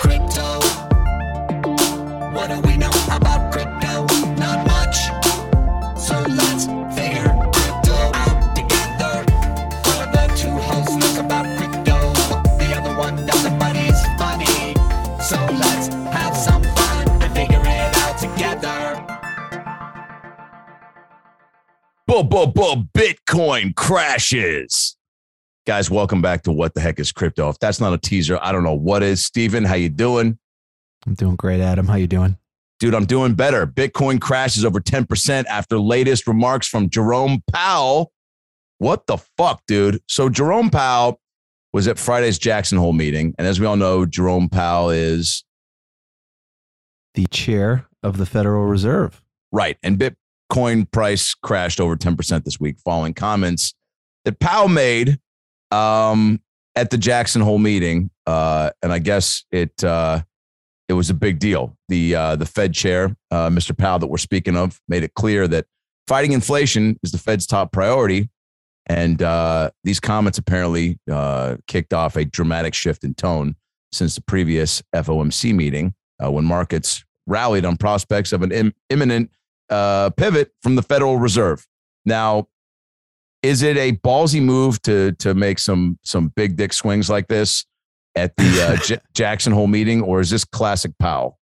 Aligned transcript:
Crypto. 0.00 0.60
What 2.34 2.50
do 2.50 2.60
we 2.68 2.76
know 2.76 2.90
about 3.10 3.50
crypto? 3.50 4.04
Not 4.34 4.66
much. 4.66 4.96
So 5.98 6.20
let's 6.28 6.66
figure 6.94 7.32
crypto 7.54 7.96
out 8.12 8.54
together. 8.54 9.24
One 9.88 10.00
of 10.04 10.12
the 10.12 10.26
two 10.36 10.50
hosts 10.50 10.96
knows 10.96 11.16
about 11.16 11.46
crypto. 11.56 12.12
The 12.58 12.76
other 12.76 12.94
one 12.98 13.24
doesn't, 13.24 13.58
but 13.58 13.74
he's 13.74 14.02
funny. 14.18 14.74
So 15.22 15.36
let's 15.56 15.88
have 16.12 16.36
some 16.36 16.62
fun 16.62 17.08
and 17.22 17.34
figure 17.34 17.62
it 17.64 17.96
out 17.96 18.18
together. 18.18 19.02
Bull, 22.06 22.24
bull, 22.24 22.48
bull, 22.48 22.86
Bitcoin 22.92 23.74
crashes. 23.74 24.96
Guys, 25.66 25.90
welcome 25.90 26.20
back 26.20 26.42
to 26.42 26.52
What 26.52 26.74
the 26.74 26.80
Heck 26.82 27.00
is 27.00 27.10
Crypto. 27.10 27.48
If 27.48 27.58
that's 27.58 27.80
not 27.80 27.94
a 27.94 27.98
teaser, 27.98 28.38
I 28.42 28.52
don't 28.52 28.64
know 28.64 28.74
what 28.74 29.02
is. 29.02 29.24
Stephen, 29.24 29.64
how 29.64 29.76
you 29.76 29.88
doing? 29.88 30.38
I'm 31.06 31.14
doing 31.14 31.36
great, 31.36 31.62
Adam. 31.62 31.86
How 31.86 31.94
you 31.94 32.06
doing? 32.06 32.36
Dude, 32.80 32.94
I'm 32.94 33.06
doing 33.06 33.32
better. 33.32 33.66
Bitcoin 33.66 34.20
crashes 34.20 34.62
over 34.62 34.78
10% 34.78 35.46
after 35.46 35.78
latest 35.78 36.26
remarks 36.26 36.68
from 36.68 36.90
Jerome 36.90 37.42
Powell. 37.50 38.12
What 38.76 39.06
the 39.06 39.16
fuck, 39.38 39.62
dude? 39.66 40.02
So 40.06 40.28
Jerome 40.28 40.68
Powell 40.68 41.18
was 41.72 41.88
at 41.88 41.98
Friday's 41.98 42.38
Jackson 42.38 42.76
Hole 42.76 42.92
meeting. 42.92 43.34
And 43.38 43.46
as 43.46 43.58
we 43.58 43.64
all 43.64 43.76
know, 43.76 44.04
Jerome 44.04 44.50
Powell 44.50 44.90
is 44.90 45.44
The 47.14 47.26
chair 47.28 47.86
of 48.02 48.18
the 48.18 48.26
Federal 48.26 48.66
Reserve. 48.66 49.22
Right. 49.50 49.78
And 49.82 49.98
Bitcoin 49.98 50.90
price 50.90 51.32
crashed 51.32 51.80
over 51.80 51.96
10% 51.96 52.44
this 52.44 52.60
week 52.60 52.78
following 52.84 53.14
comments 53.14 53.72
that 54.26 54.40
Powell 54.40 54.68
made 54.68 55.20
um, 55.70 56.40
at 56.76 56.90
the 56.90 56.98
Jackson 56.98 57.42
Hole 57.42 57.58
meeting. 57.58 58.10
Uh, 58.26 58.70
and 58.82 58.92
I 58.92 58.98
guess 58.98 59.44
it 59.52 59.82
uh, 59.84 60.22
it 60.88 60.94
was 60.94 61.10
a 61.10 61.14
big 61.14 61.38
deal. 61.38 61.76
The 61.88 62.14
uh, 62.14 62.36
the 62.36 62.46
Fed 62.46 62.74
chair, 62.74 63.16
uh, 63.30 63.48
Mr. 63.48 63.76
Powell, 63.76 63.98
that 64.00 64.06
we're 64.06 64.18
speaking 64.18 64.56
of, 64.56 64.80
made 64.88 65.02
it 65.02 65.14
clear 65.14 65.48
that 65.48 65.66
fighting 66.06 66.32
inflation 66.32 66.98
is 67.02 67.12
the 67.12 67.18
Fed's 67.18 67.46
top 67.46 67.72
priority. 67.72 68.30
And 68.86 69.22
uh, 69.22 69.70
these 69.82 69.98
comments 69.98 70.36
apparently 70.38 70.98
uh, 71.10 71.56
kicked 71.66 71.94
off 71.94 72.16
a 72.16 72.24
dramatic 72.24 72.74
shift 72.74 73.02
in 73.02 73.14
tone 73.14 73.56
since 73.92 74.14
the 74.14 74.20
previous 74.20 74.82
FOMC 74.94 75.54
meeting 75.54 75.94
uh, 76.22 76.30
when 76.30 76.44
markets 76.44 77.04
rallied 77.26 77.64
on 77.64 77.76
prospects 77.78 78.32
of 78.32 78.42
an 78.42 78.52
Im- 78.52 78.74
imminent 78.90 79.30
uh, 79.70 80.10
pivot 80.10 80.52
from 80.62 80.76
the 80.76 80.82
Federal 80.82 81.18
Reserve. 81.18 81.66
Now, 82.04 82.48
is 83.44 83.62
it 83.62 83.76
a 83.76 83.92
ballsy 83.92 84.42
move 84.42 84.80
to 84.82 85.12
to 85.12 85.34
make 85.34 85.58
some 85.58 85.98
some 86.02 86.28
big 86.28 86.56
dick 86.56 86.72
swings 86.72 87.10
like 87.10 87.28
this 87.28 87.64
at 88.16 88.36
the 88.36 88.62
uh, 88.62 88.76
J- 88.84 88.98
Jackson 89.12 89.52
Hole 89.52 89.66
meeting, 89.66 90.02
or 90.02 90.20
is 90.20 90.30
this 90.30 90.44
classic 90.44 90.92
Powell 90.98 91.38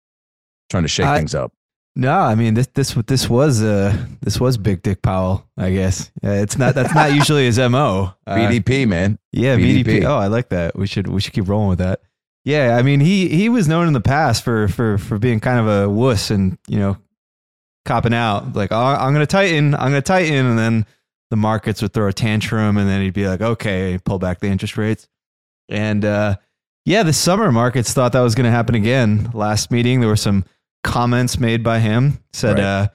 trying 0.69 0.83
to 0.83 0.89
shake 0.89 1.05
I- 1.05 1.17
things 1.17 1.35
up? 1.35 1.51
No, 1.95 2.13
I 2.13 2.35
mean 2.35 2.53
this 2.53 2.67
this 2.67 2.93
this 3.07 3.29
was 3.29 3.61
uh 3.61 3.93
this 4.21 4.39
was 4.39 4.57
Big 4.57 4.83
Dick 4.83 5.01
Powell. 5.01 5.45
I 5.57 5.71
guess 5.71 6.11
uh, 6.23 6.29
it's 6.29 6.57
not 6.57 6.73
that's 6.73 6.93
not 6.95 7.13
usually 7.13 7.45
his 7.45 7.59
mo. 7.59 8.13
Uh, 8.25 8.35
BDP 8.35 8.88
man, 8.88 9.19
yeah, 9.33 9.57
BDP. 9.57 9.83
BDP. 9.83 10.05
Oh, 10.05 10.15
I 10.15 10.27
like 10.27 10.49
that. 10.49 10.77
We 10.77 10.88
should 10.88 11.07
we 11.07 11.19
should 11.19 11.33
keep 11.33 11.49
rolling 11.49 11.67
with 11.67 11.79
that. 11.79 11.99
Yeah, 12.45 12.77
I 12.77 12.83
mean 12.83 13.01
he 13.01 13.27
he 13.27 13.49
was 13.49 13.67
known 13.67 13.88
in 13.88 13.93
the 13.93 13.99
past 13.99 14.45
for 14.45 14.69
for 14.69 14.97
for 14.97 15.17
being 15.19 15.41
kind 15.41 15.59
of 15.59 15.67
a 15.67 15.89
wuss 15.89 16.31
and 16.31 16.57
you 16.67 16.79
know 16.79 16.97
copping 17.85 18.13
out 18.13 18.53
like 18.55 18.71
oh, 18.71 18.77
I'm 18.77 19.11
gonna 19.11 19.25
tighten, 19.25 19.73
I'm 19.73 19.89
gonna 19.89 20.01
tighten, 20.01 20.45
and 20.45 20.57
then 20.57 20.85
the 21.29 21.35
markets 21.38 21.81
would 21.81 21.94
throw 21.94 22.07
a 22.07 22.13
tantrum, 22.13 22.78
and 22.78 22.90
then 22.90 23.01
he'd 23.01 23.13
be 23.13 23.28
like, 23.28 23.41
okay, 23.41 24.00
pull 24.03 24.19
back 24.19 24.40
the 24.40 24.47
interest 24.47 24.78
rates, 24.78 25.07
and 25.69 26.03
uh, 26.06 26.35
yeah, 26.85 27.03
the 27.03 27.13
summer 27.13 27.51
markets 27.51 27.94
thought 27.94 28.13
that 28.13 28.22
was 28.22 28.35
gonna 28.35 28.51
happen 28.51 28.75
again. 28.75 29.29
Last 29.34 29.69
meeting, 29.72 30.00
there 30.00 30.09
were 30.09 30.16
some 30.16 30.45
comments 30.84 31.38
made 31.39 31.62
by 31.63 31.79
him 31.79 32.19
said 32.31 32.53
Right. 32.57 32.63
uh, 32.63 32.88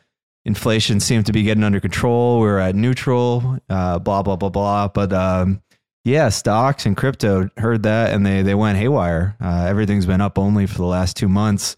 inflation 0.46 1.00
seemed 1.00 1.26
to 1.26 1.32
be 1.32 1.42
getting 1.42 1.62
under 1.64 1.80
control. 1.80 2.40
We 2.40 2.48
are 2.48 2.58
at 2.58 2.74
neutral, 2.74 3.58
uh, 3.68 3.98
blah 3.98 4.22
blah 4.22 4.36
blah 4.36 4.48
blah. 4.48 4.88
But 4.88 5.12
um, 5.12 5.62
yeah, 6.04 6.28
stocks 6.30 6.86
and 6.86 6.96
crypto 6.96 7.48
heard 7.56 7.82
that 7.84 8.12
and 8.12 8.24
they 8.26 8.42
they 8.42 8.54
went 8.54 8.78
haywire. 8.78 9.36
Uh, 9.40 9.66
everything's 9.68 10.06
been 10.06 10.20
up 10.20 10.38
only 10.38 10.66
for 10.66 10.78
the 10.78 10.86
last 10.86 11.16
two 11.16 11.28
months, 11.28 11.76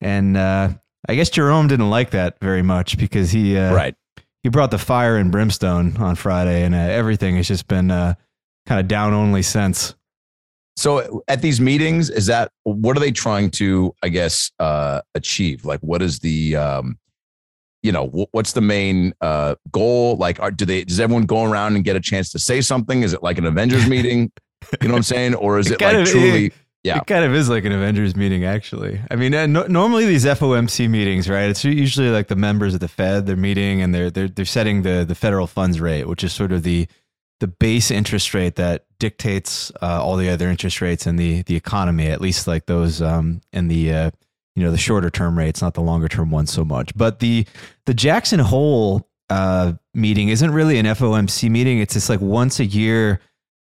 and 0.00 0.36
uh, 0.36 0.70
I 1.08 1.14
guess 1.16 1.28
Jerome 1.30 1.68
didn't 1.68 1.90
like 1.90 2.10
that 2.10 2.38
very 2.40 2.62
much 2.62 2.98
because 2.98 3.30
he 3.30 3.56
uh, 3.56 3.74
right? 3.74 3.94
He 4.48 4.50
brought 4.50 4.70
the 4.70 4.78
fire 4.78 5.18
and 5.18 5.30
brimstone 5.30 5.94
on 5.98 6.14
Friday, 6.14 6.62
and 6.62 6.74
uh, 6.74 6.78
everything 6.78 7.36
has 7.36 7.46
just 7.46 7.68
been 7.68 7.90
uh, 7.90 8.14
kind 8.64 8.80
of 8.80 8.88
down 8.88 9.12
only 9.12 9.42
since. 9.42 9.94
So 10.74 11.22
at 11.28 11.42
these 11.42 11.60
meetings, 11.60 12.08
is 12.08 12.24
that 12.26 12.50
what 12.62 12.96
are 12.96 13.00
they 13.00 13.12
trying 13.12 13.50
to, 13.52 13.94
I 14.02 14.08
guess, 14.08 14.50
uh, 14.58 15.02
achieve? 15.14 15.66
Like, 15.66 15.80
what 15.80 16.00
is 16.00 16.20
the, 16.20 16.56
um, 16.56 16.98
you 17.82 17.92
know, 17.92 18.06
wh- 18.06 18.34
what's 18.34 18.52
the 18.54 18.62
main 18.62 19.12
uh, 19.20 19.56
goal? 19.70 20.16
Like, 20.16 20.40
are, 20.40 20.50
do 20.50 20.64
they? 20.64 20.82
Does 20.84 20.98
everyone 20.98 21.26
go 21.26 21.44
around 21.44 21.76
and 21.76 21.84
get 21.84 21.96
a 21.96 22.00
chance 22.00 22.32
to 22.32 22.38
say 22.38 22.62
something? 22.62 23.02
Is 23.02 23.12
it 23.12 23.22
like 23.22 23.36
an 23.36 23.44
Avengers 23.44 23.86
meeting? 23.86 24.32
You 24.80 24.88
know 24.88 24.94
what 24.94 25.00
I'm 25.00 25.02
saying? 25.02 25.34
Or 25.34 25.58
is 25.58 25.66
It 25.70 25.82
it 25.82 25.84
like 25.84 25.96
of 25.96 26.06
truly? 26.06 26.52
Yeah. 26.88 26.98
It 26.98 27.06
kind 27.06 27.24
of 27.24 27.34
is 27.34 27.48
like 27.48 27.64
an 27.64 27.72
Avengers 27.72 28.16
meeting, 28.16 28.44
actually. 28.44 29.00
I 29.10 29.16
mean, 29.16 29.32
no, 29.32 29.44
normally 29.44 30.06
these 30.06 30.24
FOMC 30.24 30.88
meetings, 30.88 31.28
right? 31.28 31.50
It's 31.50 31.64
usually 31.64 32.10
like 32.10 32.28
the 32.28 32.36
members 32.36 32.72
of 32.72 32.80
the 32.80 32.88
Fed 32.88 33.26
they're 33.26 33.36
meeting 33.36 33.82
and 33.82 33.94
they're 33.94 34.10
they're 34.10 34.28
they're 34.28 34.44
setting 34.44 34.82
the 34.82 35.04
the 35.06 35.14
federal 35.14 35.46
funds 35.46 35.80
rate, 35.80 36.08
which 36.08 36.24
is 36.24 36.32
sort 36.32 36.50
of 36.50 36.62
the 36.62 36.88
the 37.40 37.46
base 37.46 37.90
interest 37.90 38.34
rate 38.34 38.56
that 38.56 38.86
dictates 38.98 39.70
uh, 39.80 40.02
all 40.02 40.16
the 40.16 40.28
other 40.28 40.48
interest 40.48 40.80
rates 40.80 41.06
in 41.06 41.16
the 41.16 41.42
the 41.42 41.56
economy, 41.56 42.08
at 42.08 42.20
least 42.20 42.46
like 42.46 42.66
those 42.66 43.02
um, 43.02 43.40
in 43.52 43.68
the 43.68 43.92
uh, 43.92 44.10
you 44.56 44.64
know 44.64 44.70
the 44.70 44.78
shorter 44.78 45.10
term 45.10 45.38
rates, 45.38 45.60
not 45.60 45.74
the 45.74 45.82
longer 45.82 46.08
term 46.08 46.30
ones 46.30 46.52
so 46.52 46.64
much. 46.64 46.96
But 46.96 47.20
the 47.20 47.46
the 47.86 47.94
Jackson 47.94 48.40
Hole 48.40 49.08
uh, 49.30 49.74
meeting 49.94 50.30
isn't 50.30 50.50
really 50.50 50.78
an 50.78 50.86
FOMC 50.86 51.50
meeting. 51.50 51.80
It's 51.80 51.94
just 51.94 52.08
like 52.08 52.20
once 52.20 52.58
a 52.60 52.64
year 52.64 53.20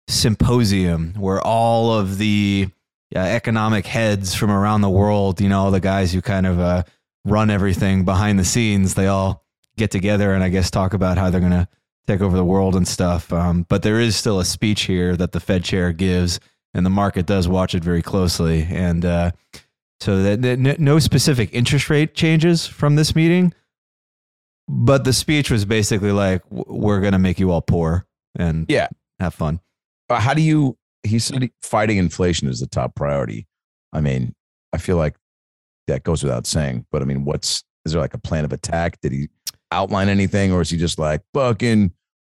symposium 0.08 1.14
where 1.14 1.40
all 1.40 1.92
of 1.92 2.18
the 2.18 2.68
uh, 3.14 3.18
economic 3.20 3.86
heads 3.86 4.34
from 4.34 4.50
around 4.50 4.80
the 4.80 4.90
world, 4.90 5.40
you 5.40 5.48
know, 5.48 5.70
the 5.70 5.80
guys 5.80 6.12
who 6.12 6.20
kind 6.22 6.46
of 6.46 6.58
uh, 6.60 6.82
run 7.24 7.50
everything 7.50 8.04
behind 8.04 8.38
the 8.38 8.44
scenes, 8.44 8.94
they 8.94 9.06
all 9.06 9.44
get 9.76 9.90
together 9.90 10.32
and 10.34 10.42
I 10.44 10.48
guess 10.48 10.70
talk 10.70 10.94
about 10.94 11.18
how 11.18 11.30
they're 11.30 11.40
going 11.40 11.52
to 11.52 11.68
take 12.06 12.20
over 12.20 12.36
the 12.36 12.44
world 12.44 12.74
and 12.76 12.86
stuff. 12.86 13.32
Um, 13.32 13.64
but 13.68 13.82
there 13.82 14.00
is 14.00 14.16
still 14.16 14.40
a 14.40 14.44
speech 14.44 14.82
here 14.82 15.16
that 15.16 15.32
the 15.32 15.40
Fed 15.40 15.64
chair 15.64 15.92
gives, 15.92 16.40
and 16.74 16.84
the 16.86 16.90
market 16.90 17.26
does 17.26 17.46
watch 17.48 17.74
it 17.74 17.84
very 17.84 18.02
closely. 18.02 18.66
And 18.70 19.04
uh, 19.04 19.30
so 20.00 20.22
that, 20.22 20.42
that 20.42 20.58
n- 20.58 20.76
no 20.78 20.98
specific 20.98 21.50
interest 21.52 21.88
rate 21.90 22.14
changes 22.14 22.66
from 22.66 22.96
this 22.96 23.14
meeting, 23.14 23.52
but 24.68 25.04
the 25.04 25.12
speech 25.12 25.50
was 25.50 25.64
basically 25.64 26.12
like, 26.12 26.42
"W- 26.50 26.64
"We're 26.68 27.00
going 27.00 27.12
to 27.12 27.18
make 27.18 27.38
you 27.38 27.50
all 27.50 27.60
poor 27.62 28.06
and 28.36 28.66
Yeah. 28.68 28.88
have 29.20 29.34
fun." 29.34 29.60
Uh, 30.08 30.18
how 30.20 30.34
do 30.34 30.42
you? 30.42 30.76
He 31.04 31.18
said 31.18 31.50
fighting 31.62 31.98
inflation 31.98 32.48
is 32.48 32.60
the 32.60 32.66
top 32.66 32.94
priority. 32.94 33.46
I 33.92 34.00
mean, 34.00 34.34
I 34.72 34.78
feel 34.78 34.96
like 34.96 35.16
that 35.88 36.04
goes 36.04 36.22
without 36.22 36.46
saying. 36.46 36.86
But 36.92 37.02
I 37.02 37.04
mean, 37.04 37.24
what's 37.24 37.64
is 37.84 37.92
there 37.92 38.00
like 38.00 38.14
a 38.14 38.18
plan 38.18 38.44
of 38.44 38.52
attack? 38.52 39.00
Did 39.00 39.12
he 39.12 39.28
outline 39.70 40.08
anything, 40.08 40.52
or 40.52 40.60
is 40.60 40.70
he 40.70 40.76
just 40.76 40.98
like 40.98 41.22
fucking 41.34 41.92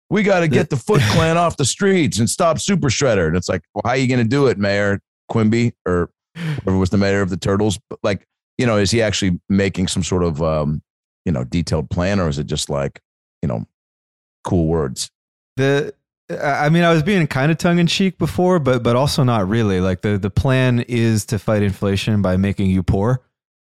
We 0.09 0.23
got 0.23 0.41
to 0.41 0.49
get 0.49 0.71
the 0.71 0.77
Foot 0.77 1.01
Clan 1.11 1.37
off 1.37 1.57
the 1.57 1.65
streets 1.65 2.19
and 2.19 2.31
stop 2.31 2.61
Super 2.61 2.89
Shredder. 2.89 3.27
And 3.27 3.37
it's 3.37 3.49
like, 3.49 3.63
well, 3.75 3.83
how 3.85 3.91
are 3.91 3.97
you 3.97 4.07
going 4.07 4.23
to 4.23 4.29
do 4.29 4.47
it, 4.47 4.59
Mayor 4.59 5.01
Quimby 5.29 5.73
or 5.87 6.11
whoever 6.37 6.79
was 6.79 6.91
the 6.91 6.97
mayor 6.97 7.23
of 7.23 7.31
the 7.31 7.37
Turtles? 7.37 7.79
But 7.91 7.99
like, 8.03 8.25
you 8.57 8.67
know, 8.67 8.77
is 8.77 8.91
he 8.91 9.03
actually 9.03 9.41
making 9.49 9.89
some 9.89 10.03
sort 10.03 10.23
of, 10.23 10.43
um, 10.43 10.83
you 11.25 11.33
know, 11.33 11.43
detailed 11.45 11.91
plan, 11.91 12.21
or 12.21 12.29
is 12.29 12.39
it 12.39 12.47
just 12.47 12.71
like, 12.71 13.01
you 13.43 13.49
know, 13.49 13.65
cool 14.45 14.67
words? 14.67 15.11
The 15.57 15.93
I 16.29 16.71
mean, 16.71 16.83
I 16.83 16.93
was 16.93 17.03
being 17.03 17.27
kind 17.29 17.53
of 17.53 17.59
tongue 17.59 17.79
in 17.79 17.87
cheek 17.87 18.19
before, 18.19 18.59
but 18.59 18.83
but 18.83 18.97
also 18.97 19.23
not 19.23 19.49
really. 19.49 19.81
Like 19.81 20.01
the 20.01 20.19
the 20.19 20.31
plan 20.31 20.81
is 20.81 21.25
to 21.27 21.39
fight 21.39 21.63
inflation 21.63 22.21
by 22.21 22.37
making 22.37 22.71
you 22.71 22.83
poor. 22.83 23.23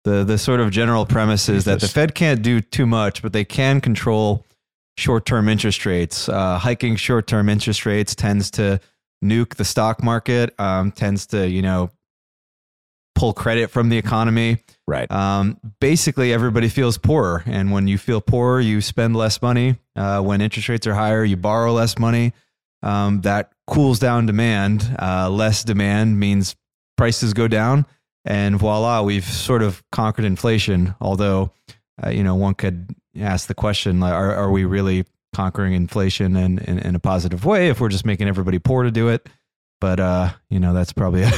The 0.03 0.23
the 0.23 0.37
sort 0.37 0.59
of 0.59 0.71
general 0.71 1.05
premise 1.05 1.47
is 1.47 1.65
that 1.65 1.79
the 1.79 1.87
Fed 1.87 2.15
can't 2.15 2.41
do 2.41 2.59
too 2.61 2.87
much, 2.87 3.21
but 3.21 3.33
they 3.33 3.45
can 3.45 3.81
control 3.81 4.45
short 4.97 5.25
term 5.25 5.47
interest 5.47 5.85
rates. 5.85 6.27
Uh, 6.27 6.57
hiking 6.57 6.95
short 6.95 7.27
term 7.27 7.49
interest 7.49 7.85
rates 7.85 8.15
tends 8.15 8.49
to 8.51 8.79
nuke 9.23 9.55
the 9.55 9.65
stock 9.65 10.01
market. 10.01 10.59
Um, 10.59 10.91
tends 10.91 11.27
to 11.27 11.47
you 11.47 11.61
know 11.61 11.91
pull 13.19 13.33
credit 13.33 13.69
from 13.69 13.89
the 13.89 13.97
economy. 13.97 14.63
Right. 14.87 15.11
Um, 15.11 15.59
basically, 15.81 16.31
everybody 16.31 16.69
feels 16.69 16.97
poorer, 16.97 17.43
and 17.45 17.69
when 17.69 17.87
you 17.87 17.97
feel 17.97 18.21
poorer, 18.21 18.61
you 18.61 18.79
spend 18.79 19.13
less 19.15 19.41
money. 19.41 19.75
Uh, 19.93 20.21
when 20.21 20.39
interest 20.39 20.69
rates 20.69 20.87
are 20.87 20.93
higher, 20.93 21.25
you 21.25 21.35
borrow 21.35 21.73
less 21.73 21.99
money. 21.99 22.31
Um, 22.81 23.19
that 23.21 23.51
cools 23.67 23.99
down 23.99 24.25
demand. 24.25 24.95
Uh, 24.97 25.29
less 25.29 25.65
demand 25.65 26.17
means 26.17 26.55
prices 26.95 27.33
go 27.33 27.49
down, 27.49 27.85
and 28.23 28.57
voila, 28.57 29.03
we've 29.03 29.25
sort 29.25 29.63
of 29.63 29.83
conquered 29.91 30.23
inflation. 30.23 30.95
Although, 31.01 31.51
uh, 32.01 32.11
you 32.11 32.23
know, 32.23 32.35
one 32.35 32.53
could 32.53 32.95
ask 33.19 33.47
the 33.47 33.53
question: 33.53 33.99
like, 33.99 34.13
Are, 34.13 34.33
are 34.33 34.49
we 34.49 34.63
really 34.63 35.05
conquering 35.35 35.73
inflation 35.73 36.37
in, 36.37 36.57
in, 36.59 36.79
in 36.79 36.95
a 36.95 36.99
positive 36.99 37.43
way 37.43 37.67
if 37.67 37.81
we're 37.81 37.89
just 37.89 38.05
making 38.05 38.29
everybody 38.29 38.59
poor 38.59 38.83
to 38.83 38.91
do 38.91 39.09
it? 39.09 39.27
But 39.81 39.99
uh, 39.99 40.31
you 40.49 40.59
know, 40.59 40.73
that's 40.73 40.93
probably 40.93 41.23
a 41.23 41.31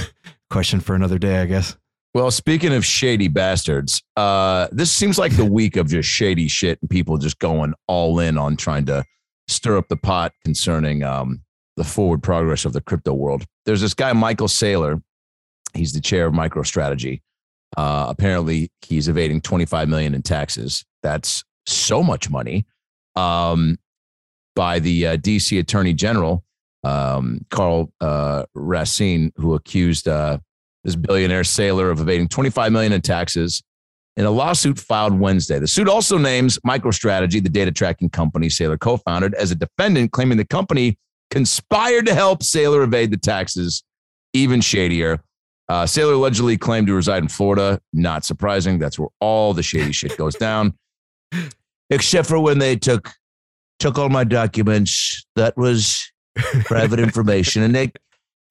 question 0.50 0.80
for 0.80 0.96
another 0.96 1.18
day, 1.18 1.42
I 1.42 1.46
guess. 1.46 1.78
Well, 2.14 2.30
speaking 2.30 2.74
of 2.74 2.84
shady 2.86 3.30
bastards, 3.30 4.04
uh, 4.18 4.68
this 4.72 4.92
seems 4.92 5.18
like 5.18 5.38
the 5.38 5.46
week 5.46 5.78
of 5.78 5.88
just 5.88 6.10
shady 6.10 6.50
shit 6.50 6.78
and 6.82 6.90
people 6.90 7.18
just 7.18 7.40
going 7.40 7.74
all 7.88 8.20
in 8.20 8.38
on 8.38 8.58
trying 8.58 8.86
to 8.88 9.06
stir 9.48 9.78
up 9.78 9.88
the 9.88 9.96
pot 9.96 10.34
concerning 10.44 11.04
um, 11.04 11.42
the 11.78 11.86
forward 11.86 12.22
progress 12.22 12.66
of 12.66 12.74
the 12.74 12.82
crypto 12.82 13.14
world. 13.14 13.46
There's 13.66 13.80
this 13.80 13.94
guy, 13.94 14.12
Michael 14.12 14.48
Saylor. 14.48 15.02
He's 15.74 15.94
the 15.94 16.02
chair 16.02 16.26
of 16.26 16.34
MicroStrategy. 16.34 17.22
Uh, 17.78 18.08
apparently, 18.10 18.70
he's 18.82 19.08
evading 19.08 19.40
25 19.40 19.88
million 19.88 20.14
in 20.14 20.22
taxes. 20.22 20.84
That's 21.04 21.46
so 21.66 22.04
much 22.04 22.30
money. 22.30 22.66
Um, 23.16 23.78
by 24.54 24.80
the 24.80 25.08
uh, 25.08 25.18
DC 25.18 25.58
Attorney 25.58 25.94
General, 25.94 26.44
um, 26.84 27.46
Karl 27.50 27.92
uh, 28.02 28.46
Racine, 28.56 29.32
who 29.36 29.54
accused 29.54 30.08
uh, 30.08 30.38
this 30.84 30.96
billionaire 30.96 31.44
Saylor 31.44 31.92
of 31.92 32.00
evading 32.00 32.28
25 32.28 32.72
million 32.72 32.94
in 32.94 33.02
taxes 33.02 33.62
in 34.18 34.26
a 34.26 34.32
lawsuit 34.32 34.78
filed 34.78 35.18
Wednesday. 35.18 35.60
The 35.60 35.68
suit 35.68 35.88
also 35.88 36.18
names 36.18 36.60
MicroStrategy, 36.60 37.42
the 37.42 37.50
data 37.50 37.72
tracking 37.72 38.10
company 38.10 38.48
Saylor 38.48 38.80
co-founded, 38.80 39.34
as 39.36 39.52
a 39.52 39.56
defendant, 39.56 40.12
claiming 40.12 40.38
the 40.38 40.46
company 40.46 40.98
conspired 41.30 42.06
to 42.08 42.14
help 42.14 42.42
Saylor 42.42 42.84
evade 42.84 43.12
the 43.12 43.18
taxes. 43.18 43.84
Even 44.34 44.62
shadier. 44.62 45.22
Uh, 45.68 45.84
Saylor 45.84 46.14
allegedly 46.14 46.58
claimed 46.58 46.88
to 46.88 46.94
reside 46.94 47.24
in 47.24 47.28
Florida. 47.30 47.82
Not 47.92 48.24
surprising. 48.24 48.80
That's 48.80 48.98
where 48.98 49.10
all 49.20 49.54
the 49.54 49.64
shady 49.64 49.92
shit 49.92 50.18
goes 50.18 50.36
down. 50.36 50.74
Except 51.90 52.28
for 52.28 52.40
when 52.40 52.60
they 52.60 52.76
took 52.78 53.12
took 53.80 53.98
all 53.98 54.10
my 54.10 54.24
documents. 54.24 55.26
That 55.36 55.58
was 55.58 56.11
private 56.36 57.00
information. 57.00 57.64
And 57.64 57.76
they 57.76 57.92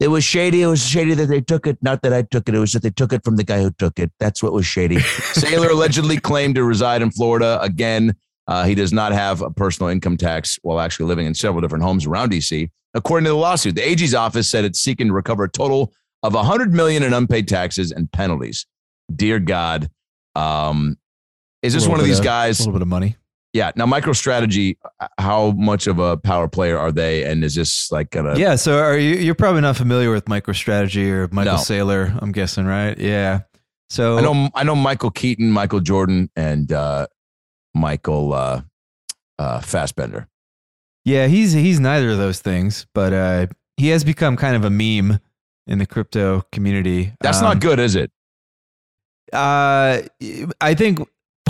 it 0.01 0.09
was 0.09 0.25
shady. 0.25 0.63
It 0.63 0.67
was 0.67 0.85
shady 0.85 1.13
that 1.15 1.27
they 1.27 1.43
took 1.43 1.67
it. 1.67 1.77
Not 1.83 2.01
that 2.03 2.15
I 2.15 2.23
took 2.23 2.49
it. 2.49 2.55
It 2.55 2.59
was 2.59 2.73
that 2.73 2.83
they 2.83 2.91
took 2.91 3.13
it 3.13 3.23
from 3.23 3.37
the 3.37 3.45
guy 3.45 3.61
who 3.61 3.71
took 3.71 3.99
it. 3.99 4.11
That's 4.19 4.43
what 4.43 4.55
was 4.55 4.65
shady. 4.65 4.97
Saylor 5.35 5.71
allegedly 5.71 6.19
claimed 6.19 6.55
to 6.55 6.65
reside 6.65 7.03
in 7.03 7.11
Florida. 7.11 7.61
Again, 7.61 8.17
uh, 8.47 8.65
he 8.65 8.75
does 8.75 8.95
not 8.95 9.13
have 9.13 9.43
a 9.43 9.51
personal 9.51 9.91
income 9.91 10.17
tax 10.17 10.59
while 10.63 10.81
actually 10.81 11.07
living 11.07 11.27
in 11.27 11.35
several 11.35 11.61
different 11.61 11.85
homes 11.85 12.07
around 12.07 12.33
DC. 12.33 12.71
According 12.95 13.25
to 13.27 13.31
the 13.31 13.37
lawsuit, 13.37 13.75
the 13.75 13.87
AG's 13.87 14.15
office 14.15 14.51
said 14.51 14.65
it's 14.65 14.81
seeking 14.81 15.09
to 15.09 15.13
recover 15.13 15.45
a 15.45 15.51
total 15.51 15.93
of 16.23 16.35
100 16.35 16.73
million 16.73 17.03
in 17.03 17.13
unpaid 17.13 17.47
taxes 17.47 17.93
and 17.93 18.11
penalties. 18.11 18.67
Dear 19.15 19.39
God, 19.39 19.91
um, 20.35 20.97
is 21.63 21.75
this 21.75 21.87
one 21.87 22.01
of 22.01 22.07
these 22.07 22.21
A 22.21 22.25
guys? 22.25 22.59
A 22.59 22.63
little 22.63 22.73
bit 22.73 22.83
of 22.83 22.89
money. 22.89 23.17
Yeah. 23.53 23.73
Now, 23.75 23.87
MicroStrategy, 23.87 24.77
uh, 25.01 25.09
how 25.19 25.51
much 25.53 25.87
of 25.87 25.99
a 25.99 26.17
power 26.17 26.47
player 26.49 26.79
are 26.79 26.93
they? 26.93 27.25
And 27.25 27.43
is 27.43 27.55
this 27.57 27.91
like 27.91 28.11
gonna? 28.11 28.39
Yeah. 28.39 28.55
So 28.57 28.79
are 28.79 28.97
you? 28.97 29.17
You're 29.17 29.35
probably 29.35 29.61
not 29.61 29.77
familiar 29.77 30.11
with 30.13 30.27
MicroStrategy 30.27 31.09
or 31.11 31.29
Michael 31.33 31.55
No. 31.55 31.59
Saylor. 31.59 32.17
I'm 32.23 32.33
guessing, 32.33 32.65
right? 32.67 32.97
Yeah. 32.97 33.41
So 33.89 34.19
I 34.19 34.21
know 34.21 34.51
I 34.55 34.63
know 34.63 34.77
Michael 34.77 35.11
Keaton, 35.11 35.51
Michael 35.51 35.81
Jordan, 35.81 36.31
and 36.37 36.71
uh, 36.71 37.09
Michael 37.75 38.33
uh, 38.33 38.63
uh, 39.39 39.61
Fassbender. 39.61 40.29
Yeah, 41.05 41.27
he's 41.27 41.53
he's 41.53 41.81
neither 41.81 42.11
of 42.11 42.19
those 42.19 42.41
things, 42.41 42.87
but 42.95 43.13
uh, 43.13 43.47
he 43.77 43.89
has 43.89 44.05
become 44.05 44.37
kind 44.37 44.55
of 44.55 44.65
a 44.65 44.71
meme 44.71 45.19
in 45.67 45.79
the 45.79 45.87
crypto 45.87 46.45
community. 46.53 47.15
That's 47.21 47.39
Um, 47.39 47.45
not 47.45 47.61
good, 47.61 47.81
is 47.81 47.97
it? 47.97 48.13
Uh, 49.33 50.03
I 50.61 50.75
think 50.75 51.01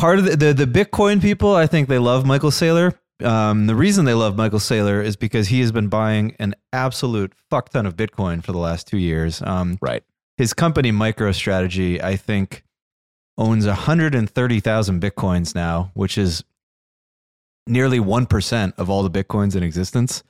part 0.01 0.19
of 0.19 0.25
the, 0.25 0.37
the 0.37 0.55
the 0.55 0.67
Bitcoin 0.67 1.21
people, 1.21 1.55
I 1.55 1.67
think 1.67 1.89
they 1.89 1.99
love 1.99 2.25
Michael 2.27 2.51
Saylor. 2.51 2.95
Um, 3.23 3.67
the 3.67 3.75
reason 3.75 4.07
they 4.07 4.15
love 4.15 4.37
Michael 4.37 4.59
Saylor 4.59 5.05
is 5.05 5.15
because 5.15 5.49
he 5.49 5.61
has 5.61 5.73
been 5.73 5.89
buying 5.89 6.35
an 6.39 6.55
absolute 6.73 7.35
fuck 7.51 7.69
ton 7.69 7.85
of 7.85 7.95
Bitcoin 7.95 8.43
for 8.43 8.53
the 8.53 8.59
last 8.59 8.87
two 8.87 8.97
years. 8.99 9.43
Um, 9.43 9.77
Right. 9.83 10.03
his 10.39 10.55
company 10.55 10.91
MicroStrategy, 10.91 12.03
I 12.03 12.17
think, 12.17 12.65
owns 13.37 13.67
130,000 13.67 15.03
Bitcoins 15.03 15.55
now, 15.55 15.91
which 15.93 16.17
is 16.17 16.43
nearly 17.67 17.99
1% 18.01 18.73
of 18.79 18.89
all 18.89 19.03
the 19.07 19.11
Bitcoins 19.11 19.55
in 19.55 19.63
existence. 19.63 20.23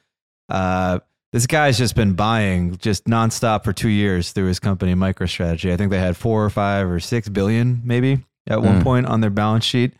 Uh, 0.49 0.99
this 1.33 1.47
guy's 1.47 1.79
just 1.79 1.95
been 1.95 2.15
buying 2.15 2.77
just 2.79 3.05
nonstop 3.05 3.63
for 3.63 3.73
two 3.73 3.89
years 3.89 4.33
through 4.33 4.47
his 4.49 4.59
company 4.59 4.95
MicroStrategy. 4.95 5.73
I 5.73 5.77
think 5.77 5.93
they 5.93 6.01
had 6.01 6.17
four 6.17 6.45
or 6.45 6.51
five 6.51 6.89
or 6.91 6.99
six 6.99 7.29
billion, 7.29 7.83
maybe, 7.85 8.25
at 8.49 8.63
one 8.63 8.81
Mm. 8.81 8.83
point 8.83 9.07
on 9.07 9.21
their 9.21 9.31
balance 9.31 9.65
sheet. 9.65 9.95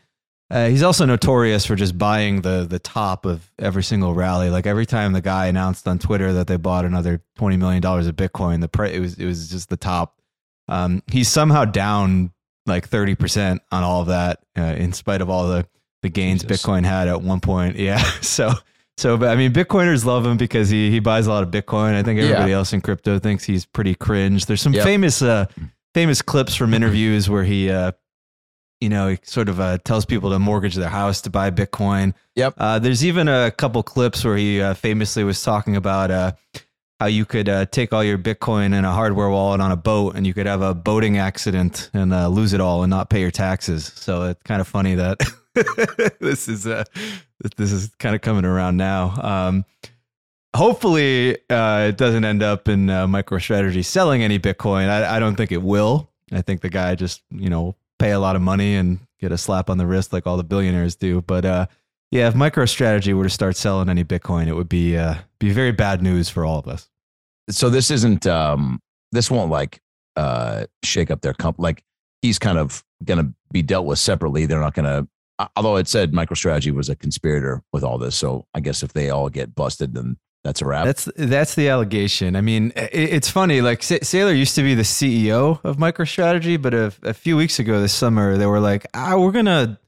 Uh, 0.49 0.67
he's 0.67 0.83
also 0.83 1.05
notorious 1.05 1.65
for 1.65 1.75
just 1.75 1.97
buying 1.97 2.41
the 2.41 2.65
the 2.69 2.79
top 2.79 3.25
of 3.25 3.49
every 3.57 3.83
single 3.83 4.13
rally. 4.13 4.49
Like 4.49 4.67
every 4.67 4.85
time 4.85 5.13
the 5.13 5.21
guy 5.21 5.45
announced 5.45 5.87
on 5.87 5.97
Twitter 5.97 6.33
that 6.33 6.47
they 6.47 6.57
bought 6.57 6.83
another 6.83 7.21
twenty 7.37 7.55
million 7.57 7.81
dollars 7.81 8.05
of 8.07 8.15
Bitcoin, 8.17 8.59
the 8.59 8.67
price 8.67 8.91
it 8.93 8.99
was 8.99 9.13
it 9.15 9.25
was 9.25 9.49
just 9.49 9.69
the 9.69 9.77
top. 9.77 10.19
Um, 10.67 11.03
he's 11.11 11.29
somehow 11.29 11.63
down 11.65 12.31
like 12.65 12.87
thirty 12.87 13.15
percent 13.15 13.61
on 13.71 13.83
all 13.83 14.01
of 14.01 14.07
that, 14.07 14.39
uh, 14.57 14.61
in 14.77 14.91
spite 14.93 15.21
of 15.21 15.29
all 15.29 15.47
the 15.47 15.65
the 16.01 16.09
gains 16.09 16.43
Jesus. 16.43 16.61
Bitcoin 16.63 16.83
had 16.83 17.07
at 17.07 17.21
one 17.21 17.39
point. 17.39 17.75
Yeah, 17.79 18.01
so 18.21 18.51
so 18.97 19.15
but 19.17 19.29
I 19.29 19.35
mean, 19.37 19.53
Bitcoiners 19.53 20.03
love 20.03 20.25
him 20.25 20.35
because 20.35 20.67
he 20.69 20.91
he 20.91 20.99
buys 20.99 21.27
a 21.27 21.29
lot 21.29 21.43
of 21.43 21.49
Bitcoin. 21.49 21.93
I 21.95 22.03
think 22.03 22.17
Yeah. 22.19 22.25
everybody 22.25 22.51
else 22.51 22.73
in 22.73 22.81
crypto 22.81 23.19
thinks 23.19 23.45
he's 23.45 23.65
pretty 23.65 23.95
cringe. 23.95 24.47
There's 24.47 24.61
some 24.61 24.73
Yep. 24.73 24.83
famous 24.83 25.21
uh 25.21 25.45
famous 25.93 26.21
clips 26.21 26.55
from 26.55 26.73
interviews 26.73 27.29
where 27.29 27.45
he 27.45 27.69
uh 27.69 27.91
you 28.81 28.89
know 28.89 29.09
he 29.09 29.19
sort 29.23 29.47
of 29.47 29.59
uh, 29.59 29.77
tells 29.85 30.03
people 30.05 30.31
to 30.31 30.39
mortgage 30.39 30.75
their 30.75 30.89
house 30.89 31.21
to 31.21 31.29
buy 31.29 31.51
Bitcoin. 31.51 32.13
Yep. 32.35 32.55
Uh, 32.57 32.79
there's 32.79 33.05
even 33.05 33.27
a 33.27 33.51
couple 33.51 33.81
clips 33.83 34.25
where 34.25 34.35
he 34.35 34.59
uh, 34.59 34.73
famously 34.73 35.23
was 35.23 35.41
talking 35.41 35.75
about 35.75 36.11
uh, 36.11 36.31
how 36.99 37.07
you 37.07 37.25
could 37.25 37.49
uh, 37.49 37.65
take 37.65 37.93
all 37.93 38.03
your 38.03 38.17
Bitcoin 38.17 38.77
in 38.77 38.85
a 38.85 38.91
hardware 38.91 39.29
wallet 39.29 39.59
on 39.61 39.71
a 39.71 39.75
boat, 39.75 40.15
and 40.15 40.27
you 40.27 40.33
could 40.33 40.45
have 40.45 40.61
a 40.61 40.73
boating 40.73 41.17
accident 41.17 41.89
and 41.93 42.13
uh, 42.13 42.27
lose 42.27 42.53
it 42.53 42.61
all 42.61 42.83
and 42.83 42.89
not 42.89 43.09
pay 43.09 43.21
your 43.21 43.31
taxes. 43.31 43.91
So 43.95 44.23
it's 44.23 44.43
kind 44.43 44.61
of 44.61 44.67
funny 44.67 44.95
that 44.95 45.17
this 46.19 46.47
is 46.47 46.67
uh, 46.67 46.83
this 47.57 47.71
is 47.71 47.89
kind 47.99 48.15
of 48.15 48.21
coming 48.21 48.45
around 48.45 48.77
now. 48.77 49.13
Um, 49.21 49.65
hopefully, 50.55 51.37
uh, 51.49 51.87
it 51.89 51.97
doesn't 51.97 52.23
end 52.23 52.43
up 52.43 52.67
in 52.67 52.89
uh, 52.89 53.07
MicroStrategy 53.07 53.83
selling 53.83 54.21
any 54.21 54.37
Bitcoin. 54.37 54.87
I, 54.87 55.17
I 55.17 55.19
don't 55.19 55.35
think 55.35 55.51
it 55.51 55.61
will. 55.61 56.09
I 56.31 56.41
think 56.41 56.61
the 56.61 56.69
guy 56.69 56.95
just 56.95 57.23
you 57.31 57.49
know 57.49 57.75
pay 58.01 58.11
a 58.11 58.19
lot 58.19 58.35
of 58.35 58.41
money 58.41 58.75
and 58.75 58.99
get 59.19 59.31
a 59.31 59.37
slap 59.37 59.69
on 59.69 59.77
the 59.77 59.85
wrist 59.85 60.11
like 60.11 60.25
all 60.25 60.35
the 60.35 60.43
billionaires 60.43 60.95
do. 60.95 61.21
But 61.21 61.45
uh, 61.45 61.67
yeah, 62.09 62.27
if 62.27 62.33
MicroStrategy 62.33 63.13
were 63.13 63.25
to 63.25 63.29
start 63.29 63.55
selling 63.55 63.89
any 63.89 64.03
Bitcoin, 64.03 64.47
it 64.47 64.53
would 64.53 64.67
be 64.67 64.97
uh, 64.97 65.15
be 65.39 65.51
very 65.51 65.71
bad 65.71 66.01
news 66.01 66.27
for 66.27 66.43
all 66.43 66.57
of 66.57 66.67
us. 66.67 66.89
So 67.49 67.69
this 67.69 67.91
isn't. 67.91 68.25
Um, 68.25 68.81
this 69.11 69.29
won't 69.29 69.51
like 69.51 69.81
uh, 70.15 70.65
shake 70.83 71.11
up 71.11 71.21
their 71.21 71.33
comp. 71.33 71.59
Like 71.59 71.83
he's 72.21 72.39
kind 72.39 72.57
of 72.57 72.83
going 73.03 73.23
to 73.23 73.33
be 73.51 73.61
dealt 73.61 73.85
with 73.85 73.99
separately. 73.99 74.45
They're 74.47 74.59
not 74.59 74.73
going 74.73 74.85
to. 74.85 75.07
Although 75.55 75.77
it 75.77 75.87
said 75.87 76.11
MicroStrategy 76.11 76.71
was 76.71 76.89
a 76.89 76.95
conspirator 76.95 77.63
with 77.73 77.83
all 77.83 77.97
this, 77.97 78.15
so 78.15 78.45
I 78.53 78.59
guess 78.59 78.83
if 78.83 78.93
they 78.93 79.09
all 79.09 79.29
get 79.29 79.55
busted, 79.55 79.95
then 79.95 80.17
that's 80.43 80.61
a 80.61 80.65
wrap. 80.65 80.85
That's 80.85 81.07
that's 81.15 81.55
the 81.55 81.69
allegation. 81.69 82.35
I 82.35 82.41
mean, 82.41 82.73
it, 82.75 82.89
it's 82.93 83.29
funny. 83.29 83.61
Like 83.61 83.81
Saylor 83.81 84.35
used 84.37 84.55
to 84.55 84.63
be 84.63 84.73
the 84.73 84.81
CEO 84.81 85.63
of 85.63 85.77
MicroStrategy, 85.77 86.61
but 86.61 86.73
a, 86.73 86.93
a 87.03 87.13
few 87.13 87.37
weeks 87.37 87.59
ago 87.59 87.79
this 87.79 87.93
summer, 87.93 88.37
they 88.37 88.47
were 88.47 88.59
like, 88.59 88.87
"Ah, 88.93 89.17
we're 89.17 89.31
gonna 89.31 89.79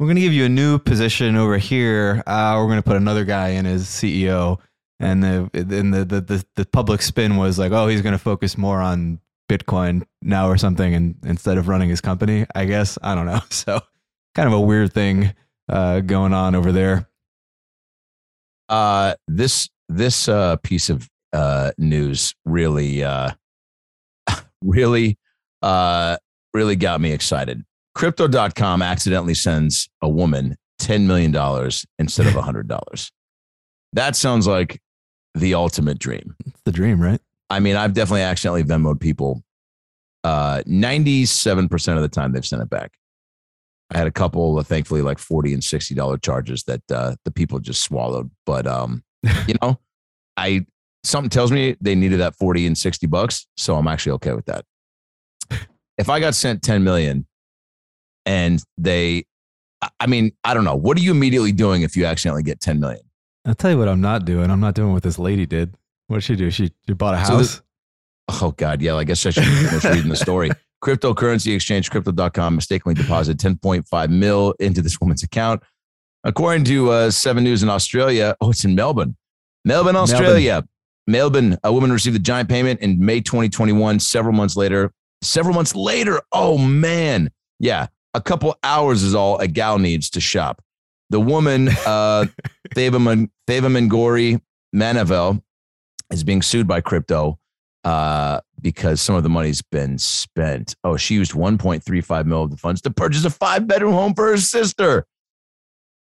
we're 0.00 0.06
going 0.06 0.16
to 0.16 0.22
give 0.22 0.32
you 0.32 0.46
a 0.46 0.48
new 0.48 0.78
position 0.78 1.36
over 1.36 1.58
here. 1.58 2.22
Uh, 2.26 2.54
we're 2.56 2.68
going 2.68 2.78
to 2.78 2.82
put 2.82 2.96
another 2.96 3.26
guy 3.26 3.48
in 3.50 3.66
as 3.66 3.84
CEO. 3.84 4.58
And 4.98 5.22
the, 5.22 5.50
and 5.52 5.92
the, 5.92 6.06
the, 6.06 6.20
the, 6.22 6.44
the 6.56 6.64
public 6.64 7.02
spin 7.02 7.36
was 7.36 7.58
like, 7.58 7.70
oh, 7.70 7.86
he's 7.86 8.00
going 8.00 8.14
to 8.14 8.18
focus 8.18 8.56
more 8.56 8.80
on 8.80 9.20
Bitcoin 9.46 10.06
now 10.22 10.48
or 10.48 10.56
something. 10.56 10.94
And 10.94 11.16
instead 11.22 11.58
of 11.58 11.68
running 11.68 11.90
his 11.90 12.00
company, 12.00 12.46
I 12.54 12.64
guess, 12.64 12.96
I 13.02 13.14
don't 13.14 13.26
know. 13.26 13.42
So 13.50 13.82
kind 14.34 14.46
of 14.46 14.54
a 14.54 14.60
weird 14.60 14.94
thing 14.94 15.34
uh, 15.68 16.00
going 16.00 16.32
on 16.32 16.54
over 16.54 16.72
there. 16.72 17.06
Uh, 18.70 19.16
this 19.28 19.68
this 19.90 20.28
uh, 20.28 20.56
piece 20.56 20.88
of 20.88 21.08
uh, 21.32 21.72
news 21.76 22.34
really, 22.44 23.02
uh, 23.02 23.32
really, 24.62 25.18
uh, 25.62 26.16
really 26.54 26.76
got 26.76 27.00
me 27.00 27.12
excited. 27.12 27.64
Crypto.com 27.94 28.82
accidentally 28.82 29.34
sends 29.34 29.88
a 30.00 30.08
woman 30.08 30.56
$10 30.80 31.06
million 31.06 31.34
instead 31.98 32.26
of 32.26 32.32
$100. 32.34 33.10
that 33.92 34.16
sounds 34.16 34.46
like 34.46 34.80
the 35.34 35.54
ultimate 35.54 35.98
dream. 35.98 36.34
It's 36.46 36.62
the 36.64 36.72
dream, 36.72 37.00
right? 37.00 37.20
I 37.50 37.60
mean, 37.60 37.76
I've 37.76 37.92
definitely 37.92 38.22
accidentally 38.22 38.62
Venmoed 38.62 39.00
people. 39.00 39.42
Uh, 40.22 40.62
97% 40.66 41.96
of 41.96 42.02
the 42.02 42.08
time 42.08 42.32
they've 42.32 42.46
sent 42.46 42.62
it 42.62 42.70
back. 42.70 42.92
I 43.92 43.98
had 43.98 44.06
a 44.06 44.12
couple 44.12 44.58
of 44.58 44.66
thankfully 44.68 45.02
like 45.02 45.18
40 45.18 45.52
and 45.52 45.62
$60 45.62 46.22
charges 46.22 46.62
that 46.64 46.82
uh, 46.92 47.16
the 47.24 47.32
people 47.32 47.58
just 47.58 47.82
swallowed. 47.82 48.30
But, 48.46 48.68
um, 48.68 49.02
you 49.46 49.54
know, 49.62 49.78
I, 50.36 50.64
something 51.04 51.30
tells 51.30 51.50
me 51.52 51.76
they 51.80 51.94
needed 51.94 52.20
that 52.20 52.36
40 52.36 52.66
and 52.66 52.76
60 52.78 53.06
bucks. 53.06 53.46
So 53.56 53.76
I'm 53.76 53.86
actually 53.88 54.12
okay 54.12 54.32
with 54.32 54.46
that. 54.46 54.64
If 55.98 56.08
I 56.08 56.20
got 56.20 56.34
sent 56.34 56.62
10 56.62 56.82
million 56.82 57.26
and 58.26 58.62
they, 58.78 59.24
I- 59.98 60.06
mean, 60.06 60.32
I 60.44 60.54
don't 60.54 60.64
know. 60.64 60.76
What 60.76 60.96
are 60.96 61.00
you 61.00 61.10
immediately 61.10 61.52
doing 61.52 61.82
if 61.82 61.96
you 61.96 62.06
accidentally 62.06 62.42
get 62.42 62.60
10 62.60 62.80
million? 62.80 63.02
I'll 63.46 63.54
tell 63.54 63.70
you 63.70 63.78
what 63.78 63.88
I'm 63.88 64.00
not 64.00 64.24
doing. 64.24 64.50
I'm 64.50 64.60
not 64.60 64.74
doing 64.74 64.92
what 64.92 65.02
this 65.02 65.18
lady 65.18 65.46
did. 65.46 65.74
What 66.08 66.16
did 66.16 66.24
she 66.24 66.36
do? 66.36 66.50
She, 66.50 66.70
she 66.86 66.92
bought 66.94 67.14
a 67.14 67.24
So 67.24 67.32
house. 67.32 67.40
this- 67.40 67.62
Oh 68.42 68.52
God, 68.56 68.80
yeah. 68.80 68.94
I 68.94 69.02
guess 69.02 69.26
I 69.26 69.30
should 69.30 69.42
finish 69.44 69.82
reading 69.84 70.08
the 70.08 70.14
story. 70.16 70.50
Cryptocurrency 70.84 71.52
exchange 71.54 71.90
Crypto.com 71.90 72.54
mistakenly 72.54 72.94
deposited 72.94 73.40
10.5 73.60 74.08
mil 74.08 74.54
into 74.60 74.80
this 74.82 75.00
woman's 75.00 75.24
account. 75.24 75.62
According 76.24 76.64
to 76.64 76.90
uh, 76.90 77.10
Seven 77.10 77.44
News 77.44 77.62
in 77.62 77.68
Australia, 77.68 78.36
oh, 78.40 78.50
it's 78.50 78.64
in 78.64 78.74
Melbourne, 78.74 79.16
Melbourne, 79.64 79.96
Australia. 79.96 80.64
Melbourne, 81.06 81.58
a 81.64 81.72
woman 81.72 81.92
received 81.92 82.16
a 82.16 82.20
giant 82.20 82.48
payment 82.48 82.80
in 82.80 83.04
May 83.04 83.20
2021. 83.20 84.00
Several 84.00 84.32
months 84.32 84.56
later, 84.56 84.92
several 85.22 85.54
months 85.54 85.74
later, 85.74 86.20
oh 86.32 86.58
man, 86.58 87.30
yeah, 87.58 87.86
a 88.14 88.20
couple 88.20 88.56
hours 88.62 89.02
is 89.02 89.14
all 89.14 89.38
a 89.38 89.48
gal 89.48 89.78
needs 89.78 90.10
to 90.10 90.20
shop. 90.20 90.62
The 91.10 91.20
woman, 91.20 91.68
uh, 91.68 92.26
Theva 92.74 93.28
Theva 93.48 93.88
Mangori 93.88 94.40
Manavel, 94.74 95.42
is 96.12 96.24
being 96.24 96.42
sued 96.42 96.66
by 96.66 96.80
crypto 96.80 97.38
uh, 97.84 98.40
because 98.60 99.00
some 99.00 99.14
of 99.14 99.22
the 99.22 99.28
money's 99.28 99.62
been 99.62 99.98
spent. 99.98 100.76
Oh, 100.84 100.96
she 100.96 101.14
used 101.14 101.32
1.35 101.32 102.26
mil 102.26 102.42
of 102.42 102.50
the 102.50 102.56
funds 102.56 102.80
to 102.82 102.90
purchase 102.90 103.24
a 103.24 103.30
five 103.30 103.66
bedroom 103.66 103.94
home 103.94 104.14
for 104.14 104.28
her 104.28 104.36
sister. 104.36 105.06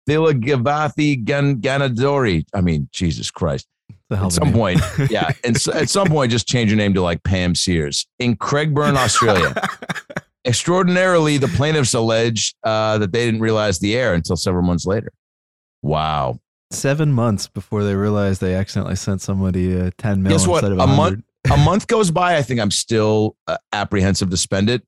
Thila 0.09 0.35
Gavathi 0.35 1.23
Gan- 1.25 1.61
Ganadori. 1.61 2.45
I 2.55 2.61
mean, 2.61 2.89
Jesus 2.93 3.31
Christ. 3.31 3.67
The 4.11 4.17
hell 4.17 4.27
At 4.27 4.33
some 4.33 4.49
name. 4.49 4.55
point, 4.55 4.81
yeah. 5.11 5.31
And 5.45 5.59
so, 5.59 5.73
at 5.73 5.89
some 5.89 6.09
point, 6.09 6.31
just 6.31 6.47
change 6.47 6.71
your 6.71 6.77
name 6.77 6.93
to 6.95 7.01
like 7.03 7.23
Pam 7.23 7.55
Sears 7.55 8.07
in 8.19 8.37
Craigburn, 8.37 8.95
Australia. 8.97 9.55
Extraordinarily, 10.45 11.39
the 11.39 11.47
plaintiffs 11.49 11.95
allege 11.95 12.55
uh, 12.65 12.99
that 12.99 13.13
they 13.13 13.25
didn't 13.25 13.41
realize 13.41 13.79
the 13.79 13.97
error 13.97 14.15
until 14.15 14.37
several 14.37 14.65
months 14.65 14.85
later. 14.87 15.13
Wow. 15.83 16.41
Seven 16.73 17.13
months 17.13 17.47
before 17.47 17.85
they 17.85 17.95
realized 17.95 18.41
they 18.41 18.55
accidentally 18.55 18.97
sent 18.97 19.21
somebody 19.21 19.79
uh, 19.81 19.91
10 19.99 20.23
mil 20.23 20.33
Guess 20.33 20.47
what? 20.49 20.65
instead 20.65 20.73
of 20.73 20.79
A 20.79 20.87
100. 20.87 20.97
month- 20.97 21.25
a 21.53 21.57
month 21.57 21.87
goes 21.89 22.11
by, 22.13 22.37
I 22.37 22.43
think 22.43 22.61
I'm 22.61 22.71
still 22.71 23.37
uh, 23.49 23.57
apprehensive 23.73 24.31
to 24.31 24.37
spend 24.37 24.71
it. 24.71 24.83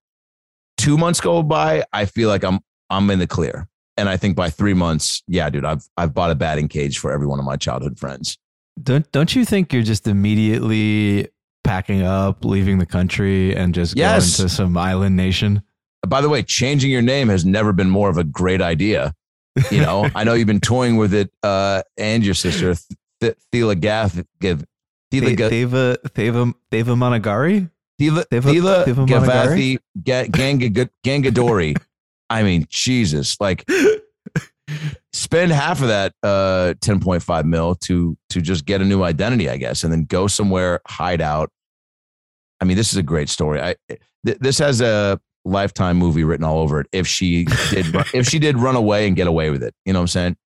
Two 0.77 0.97
months 0.97 1.21
go 1.21 1.43
by, 1.43 1.85
I 1.93 2.05
feel 2.05 2.29
like 2.29 2.45
I'm 2.45 2.61
I'm 2.91 3.11
in 3.11 3.19
the 3.19 3.27
clear. 3.27 3.67
And 3.97 4.09
I 4.09 4.17
think 4.17 4.35
by 4.37 4.51
three 4.51 4.75
months, 4.75 5.23
yeah, 5.29 5.49
dude, 5.51 5.65
I've 5.65 5.85
I've 5.97 6.13
bought 6.15 6.31
a 6.31 6.35
batting 6.35 6.69
cage 6.69 6.99
for 6.99 7.13
every 7.13 7.27
one 7.27 7.39
of 7.39 7.45
my 7.45 7.57
childhood 7.57 7.99
friends. 7.99 8.39
Don't 8.83 9.11
don't 9.13 9.35
you 9.37 9.45
think 9.45 9.73
you're 9.73 9.83
just 9.85 10.09
immediately 10.09 11.29
packing 11.63 12.03
up, 12.03 12.45
leaving 12.45 12.79
the 12.79 12.87
country, 12.87 13.55
and 13.57 13.73
just 13.75 13.97
Yes. 13.97 14.37
going 14.37 14.49
to 14.49 14.55
some 14.55 14.77
island 14.77 15.17
nation? 15.17 15.63
By 16.07 16.21
the 16.21 16.29
way, 16.29 16.43
changing 16.43 16.91
your 16.91 17.03
name 17.03 17.29
has 17.29 17.45
never 17.45 17.73
been 17.73 17.89
more 17.89 18.11
of 18.11 18.19
a 18.19 18.25
great 18.25 18.61
idea. 18.61 19.15
You 19.71 19.81
know, 19.81 20.11
I 20.15 20.25
know 20.25 20.35
you've 20.35 20.47
been 20.49 20.61
toying 20.61 20.97
with 20.97 21.15
it, 21.15 21.31
uh, 21.43 21.83
and 21.97 22.25
your 22.25 22.35
sister, 22.35 22.75
Th- 23.21 23.37
Thila 23.53 23.77
Gath, 23.77 24.23
Gav, 24.41 24.65
Thila, 25.13 25.27
Th- 25.29 25.39
Ga- 25.39 25.51
Theva 25.51 25.97
Theva 26.09 26.53
Theva 26.71 26.97
Managari? 26.97 27.71
Thila, 28.01 28.25
Theva- 28.27 28.53
Thila 28.53 28.85
Theva 28.85 29.07
Gavathi 29.07 29.79
Ga- 30.03 30.27
Ganga- 30.27 30.91
Gangadori. 31.05 31.77
I 32.31 32.43
mean, 32.43 32.67
Jesus, 32.69 33.41
like 33.41 33.65
spend 35.13 35.53
half 35.53 35.83
of 35.83 35.89
that 35.89 36.13
uh 36.23 36.75
10.5 36.81 37.45
mil 37.45 37.75
to 37.77 38.17
to 38.31 38.41
just 38.41 38.65
get 38.65 38.81
a 38.81 38.85
new 38.85 39.03
identity, 39.03 39.49
I 39.49 39.57
guess, 39.57 39.85
and 39.85 39.93
then 39.93 40.05
go 40.05 40.27
somewhere, 40.27 40.81
hide 40.87 41.21
out. 41.21 41.51
I 42.61 42.65
mean, 42.65 42.77
this 42.77 42.93
is 42.93 42.97
a 42.97 43.03
great 43.03 43.29
story. 43.29 43.61
I 43.61 43.75
th- 44.25 44.39
this 44.41 44.59
has 44.59 44.81
a 44.81 45.21
lifetime 45.45 45.99
movie 45.99 46.25
written 46.25 46.45
all 46.45 46.59
over 46.61 46.81
it. 46.81 46.87
If 46.93 47.07
she 47.07 47.45
did, 47.71 47.95
if 48.15 48.27
she 48.27 48.39
did 48.39 48.57
run 48.57 48.77
away 48.77 49.07
and 49.07 49.15
get 49.15 49.27
away 49.27 49.51
with 49.51 49.63
it, 49.63 49.75
you 49.85 49.93
know 49.93 49.99
what 50.01 50.05
I'm 50.05 50.09
saying? 50.09 50.37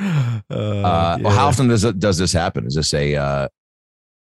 Uh, 0.00 0.40
Uh, 0.50 1.16
yeah. 1.18 1.22
well, 1.22 1.34
how 1.36 1.46
often 1.46 1.68
does 1.68 1.82
does 1.94 2.18
this 2.18 2.32
happen? 2.32 2.66
Is 2.66 2.74
this 2.74 2.92
a 2.92 3.14
uh, 3.14 3.48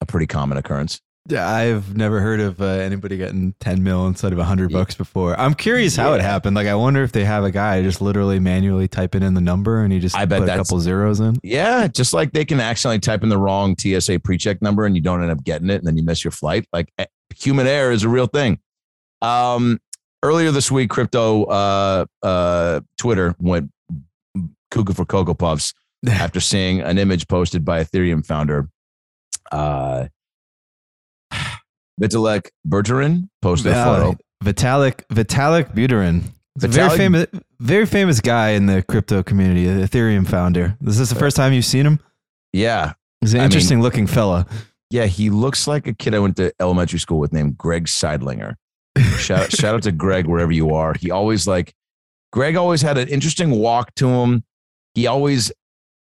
a 0.02 0.06
pretty 0.06 0.28
common 0.28 0.58
occurrence? 0.58 1.02
Yeah, 1.30 1.50
I've 1.50 1.96
never 1.96 2.20
heard 2.20 2.42
of 2.42 2.62
uh, 2.62 2.66
anybody 2.66 3.16
getting 3.16 3.54
10 3.62 3.82
mil 3.82 4.08
instead 4.08 4.34
of 4.34 4.40
100 4.40 4.72
Yeah. 4.72 4.78
bucks 4.80 4.94
before. 4.94 5.40
I'm 5.40 5.54
curious 5.54 5.96
how 5.96 6.12
it 6.14 6.22
happened. 6.22 6.54
Like, 6.54 6.68
I 6.68 6.76
wonder 6.76 7.02
if 7.02 7.14
they 7.14 7.24
have 7.24 7.46
a 7.46 7.52
guy 7.52 7.82
just 7.82 8.02
literally 8.02 8.40
manually 8.40 8.90
typing 8.90 9.24
in 9.24 9.34
the 9.34 9.40
number 9.40 9.82
and 9.84 9.94
he 9.94 10.00
just 10.00 10.18
I 10.18 10.26
bet 10.26 10.42
put 10.42 10.50
a 10.50 10.56
couple 10.58 10.82
zeros 10.82 11.22
in. 11.22 11.38
Yeah, 11.42 11.88
just 11.88 12.14
like 12.14 12.34
they 12.34 12.44
can 12.44 12.60
accidentally 12.60 13.00
type 13.00 13.24
in 13.24 13.30
the 13.30 13.38
wrong 13.38 13.76
TSA 13.78 14.20
pre-check 14.20 14.62
number 14.62 14.86
and 14.86 14.98
you 14.98 15.02
don't 15.02 15.22
end 15.22 15.32
up 15.32 15.44
getting 15.46 15.70
it, 15.70 15.76
and 15.76 15.88
then 15.88 15.96
you 15.98 16.04
miss 16.04 16.26
your 16.26 16.32
flight. 16.32 16.68
Like 16.74 16.92
eh, 16.98 17.06
human 17.34 17.68
error 17.68 17.94
is 17.94 18.04
a 18.04 18.10
real 18.10 18.28
thing. 18.28 18.60
Um, 19.22 19.80
earlier 20.24 20.52
this 20.52 20.70
week, 20.70 20.90
crypto 20.90 21.46
uh, 21.46 22.06
uh, 22.22 22.82
Twitter 22.98 23.34
went 23.40 23.72
cuckoo 24.72 24.92
for 24.92 25.06
cocoa 25.06 25.34
puffs 25.36 25.74
after 26.10 26.42
seeing 26.42 26.82
an 26.82 26.98
image 26.98 27.30
posted 27.30 27.64
by 27.64 27.82
Ethereum 27.82 28.26
founder 28.26 28.68
uh, 29.54 30.08
Vitalik 32.02 32.50
Buterin 32.68 33.30
posted 33.42 33.72
a 33.74 33.84
photo. 33.84 34.18
Vitalik 34.44 35.02
Vitalik 35.08 35.74
Buterin. 35.76 36.24
A 36.62 36.68
very 36.68 36.96
famous, 36.98 37.26
very 37.60 37.86
famous 37.88 38.20
guy 38.22 38.50
in 38.50 38.68
the 38.68 38.84
crypto 38.84 39.24
community, 39.24 39.66
the 39.66 39.88
Ethereum 39.88 40.28
founder. 40.28 40.78
Is 40.86 41.00
this 41.00 41.10
the 41.10 41.16
first 41.16 41.36
time 41.36 41.52
you've 41.54 41.66
seen 41.66 41.86
him? 41.86 42.00
Yeah, 42.52 42.94
He's 43.22 43.34
an 43.34 43.40
I 43.40 43.44
mean- 43.44 43.46
interesting 43.46 43.82
looking 43.82 44.06
fella. 44.06 44.46
yeah, 44.92 45.06
he 45.08 45.30
looks 45.32 45.68
like 45.68 45.88
a 45.88 45.94
kid 45.94 46.14
I 46.14 46.20
went 46.20 46.36
to 46.38 46.54
elementary 46.60 47.00
school 47.00 47.18
with 47.20 47.34
named 47.34 47.58
Greg 47.58 47.86
Seidlinger. 47.86 48.56
shout, 49.18 49.52
shout 49.58 49.74
out 49.76 49.84
to 49.84 49.92
Greg 49.92 50.28
wherever 50.28 50.52
you 50.52 50.76
are. 50.76 50.94
He 51.00 51.10
always 51.10 51.48
like 51.48 51.74
Greg 52.32 52.56
always 52.56 52.84
had 52.84 52.98
an 53.00 53.08
interesting 53.08 53.50
walk 53.52 53.96
to 53.96 54.08
him. 54.08 54.44
He 54.94 55.08
always 55.08 55.52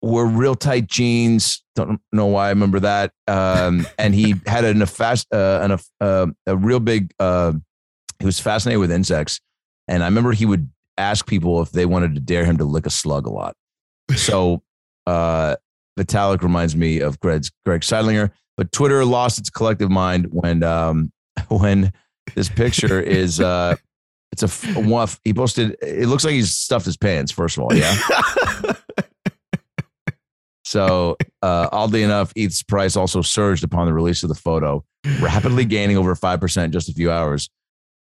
wore 0.02 0.26
real 0.26 0.54
tight 0.54 0.86
jeans. 0.86 1.62
Don't 1.74 2.00
know 2.12 2.26
why 2.26 2.46
I 2.46 2.50
remember 2.50 2.80
that. 2.80 3.12
Um, 3.26 3.86
and 3.98 4.14
he 4.14 4.34
had 4.46 4.64
an, 4.64 4.82
a 4.82 4.86
fast, 4.86 5.26
uh, 5.32 5.60
an, 5.62 5.78
uh, 6.00 6.26
a 6.46 6.56
real 6.56 6.80
big. 6.80 7.12
Uh, 7.18 7.52
he 8.18 8.26
was 8.26 8.40
fascinated 8.40 8.80
with 8.80 8.90
insects, 8.90 9.40
and 9.86 10.02
I 10.02 10.06
remember 10.06 10.32
he 10.32 10.46
would 10.46 10.70
ask 10.96 11.26
people 11.26 11.62
if 11.62 11.70
they 11.70 11.86
wanted 11.86 12.14
to 12.16 12.20
dare 12.20 12.44
him 12.44 12.56
to 12.58 12.64
lick 12.64 12.86
a 12.86 12.90
slug 12.90 13.26
a 13.26 13.30
lot. 13.30 13.54
So 14.16 14.62
uh, 15.06 15.56
Vitalik 15.98 16.40
reminds 16.40 16.74
me 16.74 17.00
of 17.00 17.20
Greg's, 17.20 17.50
Greg 17.66 17.82
Seidlinger, 17.82 18.30
but 18.56 18.72
Twitter 18.72 19.04
lost 19.04 19.38
its 19.38 19.50
collective 19.50 19.90
mind 19.90 20.28
when 20.30 20.62
um, 20.62 21.12
when 21.48 21.92
this 22.34 22.48
picture 22.48 23.00
is 23.00 23.38
uh, 23.38 23.76
it's 24.32 24.42
a 24.42 24.48
one. 24.80 25.08
He 25.24 25.34
posted. 25.34 25.76
It 25.82 26.08
looks 26.08 26.24
like 26.24 26.34
he's 26.34 26.56
stuffed 26.56 26.86
his 26.86 26.96
pants. 26.96 27.32
First 27.32 27.56
of 27.56 27.64
all, 27.64 27.74
yeah. 27.74 27.94
So, 30.68 31.16
uh, 31.40 31.70
oddly 31.72 32.02
enough, 32.02 32.30
ETH's 32.36 32.62
price 32.62 32.94
also 32.94 33.22
surged 33.22 33.64
upon 33.64 33.86
the 33.86 33.94
release 33.94 34.22
of 34.22 34.28
the 34.28 34.34
photo, 34.34 34.84
rapidly 35.18 35.64
gaining 35.64 35.96
over 35.96 36.14
5% 36.14 36.64
in 36.64 36.72
just 36.72 36.90
a 36.90 36.92
few 36.92 37.10
hours. 37.10 37.48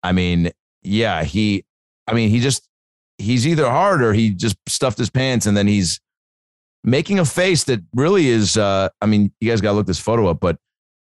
I 0.03 0.13
mean, 0.13 0.51
yeah, 0.83 1.25
he, 1.25 1.65
I 2.07 2.13
mean, 2.13 2.29
he 2.29 2.39
just, 2.39 2.69
he's 3.17 3.47
either 3.47 3.65
hard 3.65 4.03
or 4.03 4.13
he 4.13 4.29
just 4.29 4.59
stuffed 4.69 4.99
his 4.99 5.09
pants 5.09 5.47
and 5.47 5.57
then 5.57 5.67
he's 5.67 6.01
making 6.85 7.19
a 7.19 7.25
face 7.25 7.65
that 7.65 7.81
really 7.95 8.29
is, 8.29 8.59
uh, 8.59 8.91
I 9.01 9.07
mean, 9.07 9.33
you 9.41 9.49
guys 9.49 9.63
got 9.63 9.71
to 9.71 9.77
look 9.77 9.87
this 9.87 9.99
photo 9.99 10.29
up, 10.29 10.41
but 10.41 10.59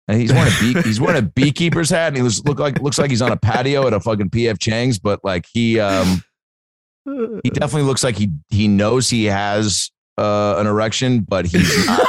and 0.07 0.21
he's 0.21 0.31
wearing 0.31 0.53
a 0.53 0.59
bee, 0.61 0.81
he's 0.83 1.01
wearing 1.01 1.21
a 1.21 1.27
beekeeper's 1.27 1.89
hat 1.89 2.07
and 2.07 2.15
he 2.15 2.23
looks, 2.23 2.41
look 2.45 2.59
like, 2.59 2.81
looks 2.81 2.97
like 2.97 3.09
he's 3.09 3.21
on 3.21 3.33
a 3.33 3.37
patio 3.37 3.87
at 3.87 3.93
a 3.93 3.99
fucking 3.99 4.29
PF 4.29 4.57
Chang's, 4.57 4.99
but 4.99 5.19
like 5.25 5.45
he, 5.51 5.81
um, 5.81 6.23
he 7.43 7.49
definitely 7.49 7.87
looks 7.87 8.05
like 8.05 8.15
he 8.15 8.29
he 8.49 8.67
knows 8.69 9.09
he 9.09 9.25
has 9.25 9.91
uh, 10.17 10.55
an 10.57 10.67
erection, 10.67 11.21
but 11.21 11.45
he's 11.45 11.85
not, 11.87 12.07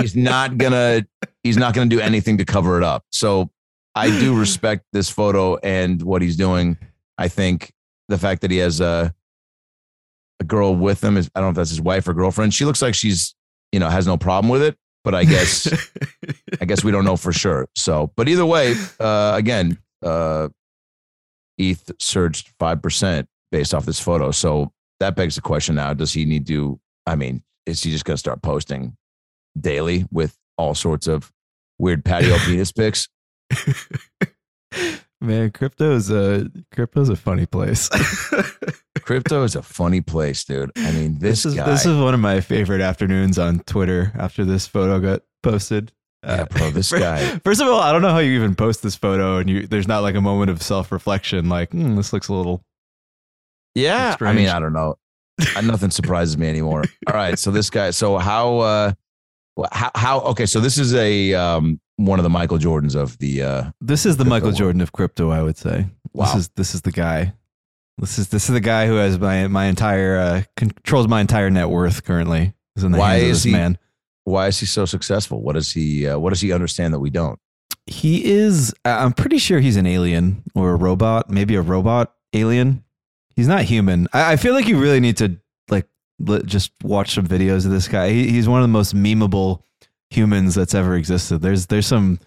he's 0.00 0.16
not 0.16 0.58
gonna 0.58 1.06
he's 1.42 1.56
not 1.56 1.74
gonna 1.74 1.90
do 1.90 2.00
anything 2.00 2.38
to 2.38 2.44
cover 2.44 2.78
it 2.78 2.84
up. 2.84 3.04
So 3.10 3.50
I 3.94 4.10
do 4.10 4.38
respect 4.38 4.84
this 4.92 5.08
photo 5.08 5.56
and 5.56 6.02
what 6.02 6.22
he's 6.22 6.36
doing. 6.36 6.76
I 7.16 7.28
think 7.28 7.72
the 8.08 8.18
fact 8.18 8.42
that 8.42 8.50
he 8.50 8.58
has 8.58 8.80
a 8.80 9.14
a 10.40 10.44
girl 10.44 10.74
with 10.74 11.02
him 11.02 11.16
is 11.16 11.30
I 11.34 11.40
don't 11.40 11.46
know 11.46 11.50
if 11.50 11.56
that's 11.56 11.70
his 11.70 11.80
wife 11.80 12.08
or 12.08 12.14
girlfriend. 12.14 12.54
She 12.54 12.64
looks 12.64 12.82
like 12.82 12.94
she's 12.94 13.34
you 13.72 13.80
know 13.80 13.88
has 13.88 14.06
no 14.06 14.16
problem 14.16 14.50
with 14.50 14.62
it, 14.62 14.76
but 15.04 15.14
I 15.14 15.24
guess 15.24 15.68
I 16.60 16.64
guess 16.64 16.82
we 16.82 16.90
don't 16.90 17.04
know 17.04 17.16
for 17.16 17.32
sure. 17.32 17.68
So, 17.76 18.12
but 18.16 18.28
either 18.28 18.46
way, 18.46 18.74
uh, 18.98 19.32
again, 19.36 19.78
uh, 20.02 20.48
ETH 21.58 21.90
surged 22.00 22.52
five 22.58 22.82
percent 22.82 23.28
based 23.52 23.74
off 23.74 23.86
this 23.86 24.00
photo. 24.00 24.30
So 24.32 24.72
that 25.00 25.14
begs 25.14 25.36
the 25.36 25.40
question: 25.40 25.76
Now, 25.76 25.94
does 25.94 26.12
he 26.12 26.24
need 26.24 26.46
to? 26.48 26.80
I 27.06 27.16
mean, 27.16 27.42
is 27.66 27.82
he 27.82 27.90
just 27.90 28.04
going 28.04 28.14
to 28.14 28.18
start 28.18 28.42
posting 28.42 28.96
daily 29.58 30.06
with 30.10 30.36
all 30.56 30.74
sorts 30.74 31.06
of 31.06 31.30
weird 31.78 32.04
patio 32.04 32.36
penis 32.38 32.72
pics? 32.72 33.08
Man, 35.20 35.50
crypto 35.52 35.92
is 35.94 36.10
a 36.10 36.50
crypto's 36.72 37.08
a 37.08 37.16
funny 37.16 37.46
place. 37.46 37.88
Crypto 39.00 39.42
is 39.42 39.54
a 39.54 39.62
funny 39.62 40.00
place, 40.00 40.44
dude. 40.44 40.70
I 40.76 40.90
mean, 40.92 41.18
this, 41.18 41.42
this 41.42 41.46
is 41.46 41.54
guy. 41.54 41.66
this 41.66 41.84
is 41.84 41.96
one 41.98 42.14
of 42.14 42.20
my 42.20 42.40
favorite 42.40 42.80
afternoons 42.80 43.38
on 43.38 43.60
Twitter 43.60 44.12
after 44.18 44.44
this 44.46 44.66
photo 44.66 44.98
got 44.98 45.22
posted. 45.42 45.92
yeah, 46.24 46.42
Uh, 46.42 46.44
bro, 46.46 46.70
this 46.70 46.88
fir- 46.88 46.98
guy. 47.00 47.38
First 47.44 47.60
of 47.60 47.68
all, 47.68 47.80
I 47.80 47.92
don't 47.92 48.00
know 48.02 48.10
how 48.10 48.18
you 48.18 48.32
even 48.32 48.54
post 48.54 48.82
this 48.82 48.96
photo 48.96 49.38
and 49.38 49.50
you 49.50 49.66
there's 49.66 49.86
not 49.88 50.02
like 50.02 50.14
a 50.14 50.20
moment 50.22 50.50
of 50.50 50.62
self 50.62 50.90
reflection, 50.90 51.48
like 51.50 51.70
hmm, 51.72 51.96
this 51.96 52.12
looks 52.14 52.28
a 52.28 52.34
little. 52.34 52.62
Yeah, 53.74 54.16
I 54.20 54.32
mean. 54.32 54.48
I 54.48 54.58
don't 54.58 54.72
know. 54.72 54.96
Uh, 55.56 55.60
Nothing 55.62 55.90
surprises 55.90 56.36
me 56.38 56.48
anymore. 56.48 56.84
All 57.06 57.14
right, 57.14 57.38
so 57.38 57.50
this 57.50 57.70
guy. 57.70 57.90
So 57.90 58.18
how? 58.18 58.58
uh 58.58 58.92
how, 59.72 59.90
how? 59.94 60.20
Okay, 60.20 60.46
so 60.46 60.60
this 60.60 60.78
is 60.78 60.94
a 60.94 61.34
um 61.34 61.80
one 61.96 62.18
of 62.18 62.22
the 62.24 62.30
Michael 62.30 62.58
Jordans 62.58 62.94
of 62.96 63.16
the. 63.18 63.42
uh 63.42 63.70
This 63.80 64.04
is 64.06 64.16
the 64.16 64.24
Michael 64.24 64.48
world. 64.48 64.58
Jordan 64.58 64.80
of 64.80 64.92
crypto, 64.92 65.30
I 65.30 65.42
would 65.42 65.56
say. 65.56 65.86
Wow. 66.12 66.26
This 66.26 66.34
is 66.36 66.48
this 66.56 66.74
is 66.74 66.82
the 66.82 66.92
guy. 66.92 67.32
This 67.98 68.18
is 68.18 68.28
this 68.28 68.48
is 68.48 68.52
the 68.54 68.60
guy 68.60 68.86
who 68.86 68.94
has 68.96 69.18
my 69.18 69.46
my 69.48 69.66
entire 69.66 70.18
uh, 70.18 70.42
controls 70.56 71.06
my 71.08 71.20
entire 71.20 71.50
net 71.50 71.68
worth 71.68 72.04
currently. 72.04 72.54
Is 72.76 72.82
in 72.84 72.90
the 72.92 72.98
Why 72.98 73.14
hands 73.14 73.22
of 73.24 73.30
is 73.30 73.36
this 73.38 73.44
he- 73.44 73.52
man. 73.52 73.78
Why 74.26 74.46
is 74.46 74.58
he 74.58 74.66
so 74.66 74.84
successful? 74.86 75.42
What 75.42 75.52
does 75.54 75.72
he? 75.72 76.06
Uh, 76.08 76.18
what 76.18 76.30
does 76.30 76.40
he 76.40 76.52
understand 76.52 76.94
that 76.94 77.00
we 77.00 77.10
don't? 77.10 77.38
He 77.86 78.24
is. 78.32 78.72
I'm 78.84 79.12
pretty 79.12 79.38
sure 79.38 79.60
he's 79.60 79.76
an 79.76 79.86
alien 79.86 80.42
or 80.54 80.72
a 80.72 80.76
robot, 80.76 81.28
maybe 81.28 81.54
a 81.56 81.60
robot 81.60 82.14
alien. 82.32 82.83
He's 83.36 83.48
not 83.48 83.62
human. 83.62 84.08
I, 84.12 84.32
I 84.32 84.36
feel 84.36 84.54
like 84.54 84.68
you 84.68 84.78
really 84.80 85.00
need 85.00 85.16
to 85.18 85.36
like 85.68 85.86
li- 86.18 86.42
just 86.44 86.72
watch 86.82 87.14
some 87.14 87.26
videos 87.26 87.64
of 87.64 87.70
this 87.72 87.88
guy. 87.88 88.10
He, 88.10 88.30
he's 88.30 88.48
one 88.48 88.60
of 88.60 88.64
the 88.64 88.68
most 88.72 88.94
memeable 88.94 89.62
humans 90.10 90.54
that's 90.54 90.74
ever 90.74 90.94
existed. 90.96 91.38
There's 91.42 91.66
there's 91.66 91.86
some 91.86 92.20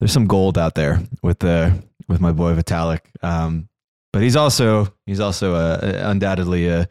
there's 0.00 0.12
some 0.12 0.26
gold 0.26 0.58
out 0.58 0.74
there 0.74 1.00
with 1.22 1.38
the 1.40 1.82
with 2.08 2.20
my 2.20 2.32
boy 2.32 2.54
Vitalik. 2.54 3.00
Um, 3.22 3.68
but 4.12 4.22
he's 4.22 4.34
also 4.36 4.92
he's 5.06 5.20
also 5.20 5.54
a, 5.54 5.78
a- 5.82 6.10
undoubtedly 6.10 6.68
a 6.68 6.88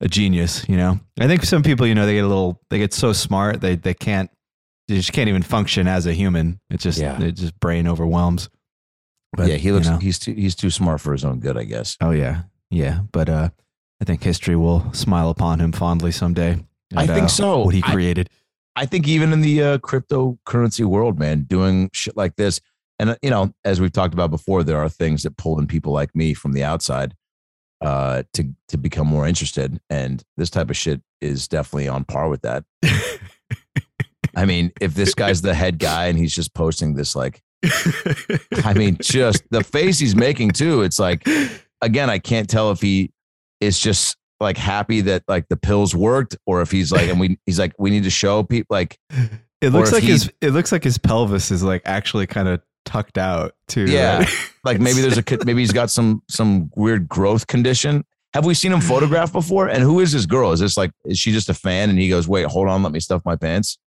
a 0.00 0.08
genius. 0.08 0.64
You 0.68 0.76
know, 0.76 1.00
I 1.18 1.26
think 1.26 1.42
some 1.44 1.62
people 1.62 1.86
you 1.86 1.94
know 1.94 2.06
they 2.06 2.14
get 2.14 2.24
a 2.24 2.28
little 2.28 2.60
they 2.70 2.78
get 2.78 2.92
so 2.94 3.12
smart 3.12 3.60
they 3.60 3.74
they 3.76 3.94
can't 3.94 4.30
they 4.88 4.94
just 4.96 5.12
can't 5.12 5.28
even 5.28 5.42
function 5.42 5.86
as 5.88 6.06
a 6.06 6.12
human. 6.12 6.60
It's 6.70 6.82
just 6.84 6.98
Yeah. 7.00 7.20
it 7.20 7.32
just 7.32 7.58
brain 7.60 7.88
overwhelms. 7.88 8.48
But, 9.36 9.46
yeah, 9.48 9.54
he 9.56 9.68
you 9.68 9.74
looks. 9.74 9.86
know. 9.86 9.98
He's 9.98 10.18
too. 10.18 10.32
He's 10.32 10.56
too 10.56 10.70
smart 10.70 11.00
for 11.00 11.12
his 11.12 11.24
own 11.24 11.38
good, 11.38 11.56
I 11.56 11.62
guess. 11.62 11.96
Oh 12.00 12.10
yeah, 12.10 12.42
yeah. 12.70 13.00
But 13.12 13.28
uh, 13.28 13.50
I 14.00 14.04
think 14.04 14.22
history 14.22 14.56
will 14.56 14.92
smile 14.92 15.30
upon 15.30 15.60
him 15.60 15.72
fondly 15.72 16.12
someday. 16.12 16.64
I 16.96 17.06
think 17.06 17.24
uh, 17.24 17.28
so. 17.28 17.64
What 17.64 17.74
he 17.74 17.82
I- 17.84 17.92
created. 17.92 18.30
I 18.76 18.86
think 18.86 19.08
even 19.08 19.32
in 19.32 19.40
the 19.40 19.62
uh, 19.62 19.78
cryptocurrency 19.78 20.84
world, 20.84 21.18
man, 21.18 21.42
doing 21.42 21.90
shit 21.92 22.16
like 22.16 22.36
this, 22.36 22.60
and 22.98 23.10
uh, 23.10 23.16
you 23.20 23.28
know, 23.28 23.52
as 23.64 23.80
we've 23.80 23.92
talked 23.92 24.14
about 24.14 24.30
before, 24.30 24.62
there 24.62 24.78
are 24.78 24.88
things 24.88 25.24
that 25.24 25.36
pull 25.36 25.58
in 25.58 25.66
people 25.66 25.92
like 25.92 26.14
me 26.14 26.34
from 26.34 26.52
the 26.52 26.62
outside 26.62 27.14
uh, 27.80 28.22
to 28.34 28.54
to 28.68 28.78
become 28.78 29.06
more 29.06 29.26
interested, 29.26 29.80
and 29.90 30.22
this 30.36 30.50
type 30.50 30.70
of 30.70 30.76
shit 30.76 31.02
is 31.20 31.48
definitely 31.48 31.88
on 31.88 32.04
par 32.04 32.28
with 32.28 32.42
that. 32.42 32.64
I 34.36 34.44
mean, 34.44 34.72
if 34.80 34.94
this 34.94 35.14
guy's 35.14 35.42
the 35.42 35.54
head 35.54 35.78
guy 35.78 36.06
and 36.06 36.16
he's 36.16 36.34
just 36.34 36.54
posting 36.54 36.94
this, 36.94 37.16
like, 37.16 37.42
I 38.64 38.74
mean, 38.74 38.96
just 39.00 39.42
the 39.50 39.64
face 39.64 39.98
he's 39.98 40.14
making 40.14 40.52
too. 40.52 40.82
It's 40.82 40.98
like, 40.98 41.26
again, 41.82 42.10
I 42.10 42.18
can't 42.18 42.48
tell 42.48 42.70
if 42.70 42.80
he 42.80 43.12
is 43.60 43.78
just 43.78 44.16
like 44.40 44.56
happy 44.56 45.02
that 45.02 45.22
like 45.28 45.48
the 45.48 45.56
pills 45.56 45.94
worked, 45.94 46.36
or 46.46 46.62
if 46.62 46.70
he's 46.70 46.90
like, 46.92 47.08
and 47.08 47.20
we 47.20 47.38
he's 47.46 47.58
like, 47.58 47.74
we 47.78 47.90
need 47.90 48.04
to 48.04 48.10
show 48.10 48.42
people 48.42 48.74
like. 48.74 48.98
It 49.60 49.74
looks 49.74 49.92
like 49.92 50.02
he- 50.02 50.12
his. 50.12 50.32
It 50.40 50.50
looks 50.52 50.72
like 50.72 50.82
his 50.82 50.96
pelvis 50.96 51.50
is 51.50 51.62
like 51.62 51.82
actually 51.84 52.26
kind 52.26 52.48
of 52.48 52.62
tucked 52.86 53.18
out 53.18 53.52
too. 53.68 53.84
Yeah. 53.84 54.18
right? 54.20 54.28
like 54.64 54.80
maybe 54.80 55.00
there's 55.00 55.18
a 55.18 55.24
maybe 55.44 55.60
he's 55.60 55.72
got 55.72 55.90
some 55.90 56.22
some 56.28 56.70
weird 56.76 57.08
growth 57.08 57.46
condition. 57.46 58.04
Have 58.32 58.44
we 58.44 58.54
seen 58.54 58.72
him 58.72 58.80
photographed 58.80 59.32
before? 59.32 59.68
And 59.68 59.82
who 59.82 60.00
is 60.00 60.12
this 60.12 60.24
girl? 60.24 60.52
Is 60.52 60.60
this 60.60 60.76
like 60.76 60.92
is 61.04 61.18
she 61.18 61.32
just 61.32 61.48
a 61.48 61.54
fan? 61.54 61.90
And 61.90 61.98
he 61.98 62.08
goes, 62.08 62.28
wait, 62.28 62.46
hold 62.46 62.68
on, 62.68 62.82
let 62.82 62.92
me 62.92 63.00
stuff 63.00 63.22
my 63.24 63.36
pants. 63.36 63.78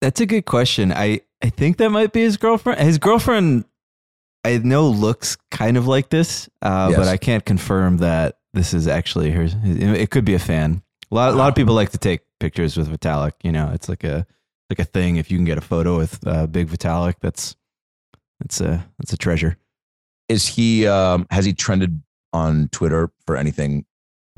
That's 0.00 0.20
a 0.20 0.26
good 0.26 0.44
question. 0.46 0.92
I 0.92 1.20
I 1.42 1.50
think 1.50 1.76
that 1.76 1.90
might 1.90 2.12
be 2.12 2.22
his 2.22 2.36
girlfriend. 2.36 2.80
His 2.80 2.98
girlfriend, 2.98 3.64
I 4.44 4.58
know, 4.58 4.88
looks 4.88 5.36
kind 5.50 5.76
of 5.76 5.86
like 5.86 6.10
this, 6.10 6.48
uh, 6.62 6.88
Yes. 6.90 6.98
but 6.98 7.08
I 7.08 7.16
can't 7.16 7.44
confirm 7.44 7.98
that 7.98 8.38
this 8.52 8.74
is 8.74 8.86
actually 8.86 9.30
her. 9.30 9.48
It 9.64 10.10
could 10.10 10.24
be 10.24 10.34
a 10.34 10.38
fan. 10.38 10.82
A 11.10 11.14
lot, 11.14 11.32
a 11.32 11.36
lot 11.36 11.48
of 11.48 11.54
people 11.54 11.74
like 11.74 11.90
to 11.90 11.98
take 11.98 12.20
pictures 12.40 12.76
with 12.76 12.88
Vitalik. 12.88 13.32
You 13.42 13.52
know, 13.52 13.70
it's 13.72 13.88
like 13.88 14.04
a 14.04 14.26
like 14.70 14.78
a 14.78 14.84
thing. 14.84 15.16
If 15.16 15.30
you 15.30 15.38
can 15.38 15.44
get 15.44 15.58
a 15.58 15.62
photo 15.62 15.96
with 15.96 16.26
uh, 16.26 16.46
Big 16.46 16.68
Vitalik, 16.68 17.14
that's 17.20 17.56
that's 18.40 18.60
a 18.60 18.84
that's 18.98 19.12
a 19.12 19.16
treasure. 19.16 19.56
Is 20.28 20.46
he 20.48 20.86
um 20.86 21.26
has 21.30 21.44
he 21.44 21.52
trended 21.52 22.02
on 22.32 22.68
Twitter 22.68 23.10
for 23.26 23.36
anything 23.36 23.84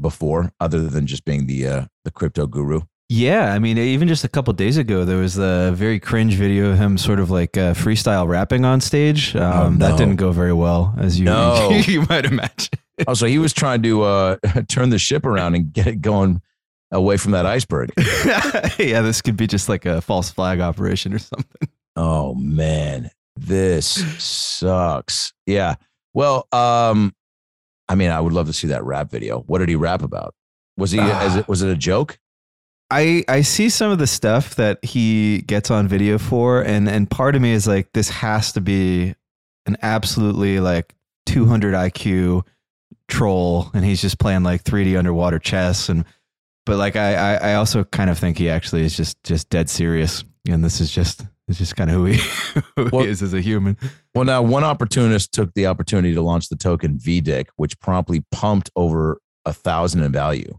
before 0.01 0.53
other 0.61 0.83
than 0.87 1.07
just 1.07 1.25
being 1.25 1.47
the 1.47 1.67
uh 1.67 1.85
the 2.05 2.11
crypto 2.11 2.47
guru? 2.47 2.83
Yeah, 3.09 3.53
I 3.53 3.61
mean, 3.61 3.79
even 3.79 4.09
just 4.09 4.25
a 4.25 4.29
couple 4.29 4.53
days 4.53 4.79
ago, 4.79 5.05
there 5.05 5.19
was 5.19 5.39
a 5.39 5.71
very 5.75 6.01
cringe 6.01 6.35
video 6.35 6.73
of 6.73 6.79
him 6.79 6.99
sort 6.99 7.21
of 7.21 7.31
like 7.31 7.57
uh, 7.57 7.73
freestyle 7.73 8.27
rapping 8.27 8.65
on 8.65 8.81
stage. 8.81 9.37
Um, 9.37 9.53
Oh, 9.53 9.69
no. 9.69 9.89
That 9.89 9.97
didn't 9.99 10.17
go 10.17 10.33
very 10.33 10.53
well, 10.53 10.93
as 10.99 11.19
you 11.19 11.27
No. 11.27 11.71
you 11.87 12.03
might 12.09 12.25
imagine. 12.25 12.71
Oh, 13.07 13.15
so 13.15 13.27
he 13.27 13.39
was 13.39 13.53
trying 13.53 13.83
to 13.83 14.03
uh 14.03 14.37
turn 14.69 14.91
the 14.91 14.99
ship 14.99 15.25
around 15.25 15.55
and 15.55 15.73
get 15.73 15.87
it 15.87 16.01
going 16.03 16.41
away 16.91 17.17
from 17.17 17.31
that 17.33 17.47
iceberg. 17.47 17.93
yeah, 18.79 19.03
this 19.03 19.23
could 19.23 19.37
be 19.37 19.47
just 19.47 19.69
like 19.69 19.87
a 19.87 20.01
false 20.01 20.31
flag 20.31 20.61
operation 20.61 21.13
or 21.13 21.19
something. 21.19 21.69
Oh 21.95 22.35
man, 22.35 23.11
this 23.37 23.87
sucks. 24.23 25.33
Yeah. 25.47 25.77
Well, 26.13 26.49
um, 26.51 27.15
I 27.89 27.95
mean, 27.95 28.11
I 28.11 28.21
would 28.21 28.33
love 28.33 28.47
to 28.47 28.53
see 28.53 28.69
that 28.69 28.83
rap 28.85 29.11
video. 29.11 29.41
What 29.43 29.59
did 29.59 29.69
he 29.69 29.77
rap 29.77 30.03
about? 30.03 30.35
Was 30.77 30.91
he? 30.91 30.99
Ah. 31.01 31.27
Is 31.27 31.37
it? 31.37 31.47
Was 31.49 31.63
it 31.63 31.71
a 31.71 31.77
joke? 31.77 32.19
I 32.91 33.25
I 33.29 33.43
see 33.43 33.69
some 33.69 33.91
of 33.91 33.99
the 33.99 34.07
stuff 34.07 34.55
that 34.57 34.85
he 34.85 35.43
gets 35.43 35.71
on 35.71 35.89
video 35.89 36.19
for, 36.19 36.63
and 36.63 36.89
and 36.89 37.11
part 37.11 37.35
of 37.35 37.43
me 37.43 37.53
is 37.53 37.67
like, 37.67 37.93
this 37.93 38.09
has 38.11 38.53
to 38.53 38.61
be 38.61 39.15
an 39.67 39.77
absolutely 39.83 40.61
like 40.61 40.95
200 41.27 41.75
IQ 41.75 42.45
troll, 43.09 43.71
and 43.75 43.85
he's 43.85 44.01
just 44.01 44.19
playing 44.19 44.45
like 44.45 44.63
3D 44.63 44.97
underwater 44.97 45.39
chess, 45.41 45.89
and 45.89 46.05
but 46.65 46.77
like 46.77 46.95
I 46.95 47.15
I, 47.15 47.35
I 47.51 47.55
also 47.55 47.83
kind 47.85 48.09
of 48.09 48.19
think 48.19 48.39
he 48.39 48.49
actually 48.49 48.85
is 48.85 48.97
just 48.97 49.23
just 49.25 49.51
dead 49.51 49.69
serious, 49.69 50.25
and 50.49 50.65
this 50.65 50.81
is 50.81 50.93
just 50.93 51.25
it's 51.49 51.59
just 51.59 51.75
kind 51.75 51.91
of 51.91 51.97
who 51.97 52.05
he, 52.07 52.17
who 52.77 52.89
Well- 52.93 53.03
he 53.03 53.09
is 53.09 53.21
as 53.23 53.35
a 53.35 53.41
human. 53.41 53.77
Well, 54.15 54.25
now 54.25 54.43
one 54.43 54.65
opportunist 54.65 55.33
took 55.33 55.53
the 55.55 55.67
opportunity 55.67 56.15
to 56.15 56.23
launch 56.23 56.49
the 56.49 56.57
token 56.57 56.99
VDIC, 56.99 57.47
which 57.57 57.79
promptly 57.81 58.25
pumped 58.31 58.71
over 58.77 59.21
a 59.45 59.53
thousand 59.53 60.03
in 60.05 60.13
value. 60.13 60.59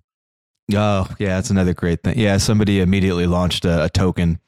Oh, 0.73 1.08
yeah, 1.19 1.36
that's 1.36 1.49
another 1.49 1.73
great 1.73 2.03
thing. 2.03 2.17
Yeah, 2.19 2.38
somebody 2.38 2.82
immediately 2.82 3.25
launched 3.25 3.65
a, 3.65 3.86
a 3.86 3.89
token 3.89 4.39